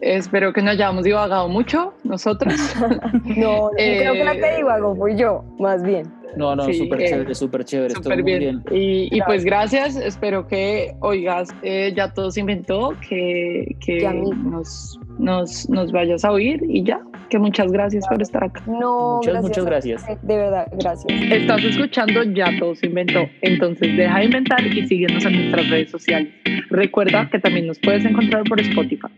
Espero 0.01 0.53
que 0.53 0.63
no 0.63 0.71
hayamos 0.71 1.05
divagado 1.05 1.49
mucho 1.49 1.95
nosotros. 2.05 2.55
no, 3.25 3.71
creo 3.77 4.13
que 4.13 4.25
la 4.25 4.33
que 4.35 4.57
divagó 4.57 4.95
fui 4.97 5.17
yo, 5.17 5.45
más 5.59 5.83
bien. 5.83 6.21
No, 6.37 6.55
no, 6.55 6.73
súper 6.73 6.99
chévere, 6.99 7.35
súper 7.35 7.65
chévere. 7.65 7.95
Súper 7.95 8.23
bien. 8.23 8.63
Y, 8.71 9.09
y, 9.15 9.21
pues 9.23 9.45
gracias, 9.45 9.97
espero 9.97 10.47
que 10.47 10.95
oigas, 11.01 11.49
eh, 11.63 11.93
ya 11.95 12.13
todo 12.13 12.31
se 12.31 12.41
inventó, 12.41 12.95
que, 13.09 13.77
que 13.85 14.03
nos, 14.45 14.99
nos, 15.19 15.69
nos, 15.69 15.93
vayas 15.93 16.25
a 16.25 16.33
oír 16.33 16.63
y 16.69 16.85
ya, 16.85 17.01
que 17.29 17.39
muchas 17.39 17.73
gracias 17.73 18.07
por 18.09 18.23
estar 18.23 18.45
acá. 18.45 18.63
No, 18.67 19.17
muchas, 19.17 19.33
gracias 19.33 19.43
muchas 19.43 19.65
gracias. 19.65 20.23
De 20.23 20.37
verdad, 20.37 20.69
gracias. 20.79 21.21
Estás 21.21 21.65
escuchando 21.65 22.23
Ya 22.23 22.51
todo 22.59 22.75
se 22.75 22.87
inventó, 22.87 23.27
entonces 23.43 23.97
deja 23.97 24.19
de 24.19 24.25
inventar 24.27 24.65
y 24.67 24.87
síguenos 24.87 25.25
en 25.25 25.33
nuestras 25.33 25.69
redes 25.69 25.91
sociales. 25.91 26.33
Recuerda 26.71 27.29
que 27.31 27.39
también 27.39 27.67
nos 27.67 27.79
puedes 27.79 28.05
encontrar 28.05 28.45
por 28.45 28.61
Spotify. 28.61 29.09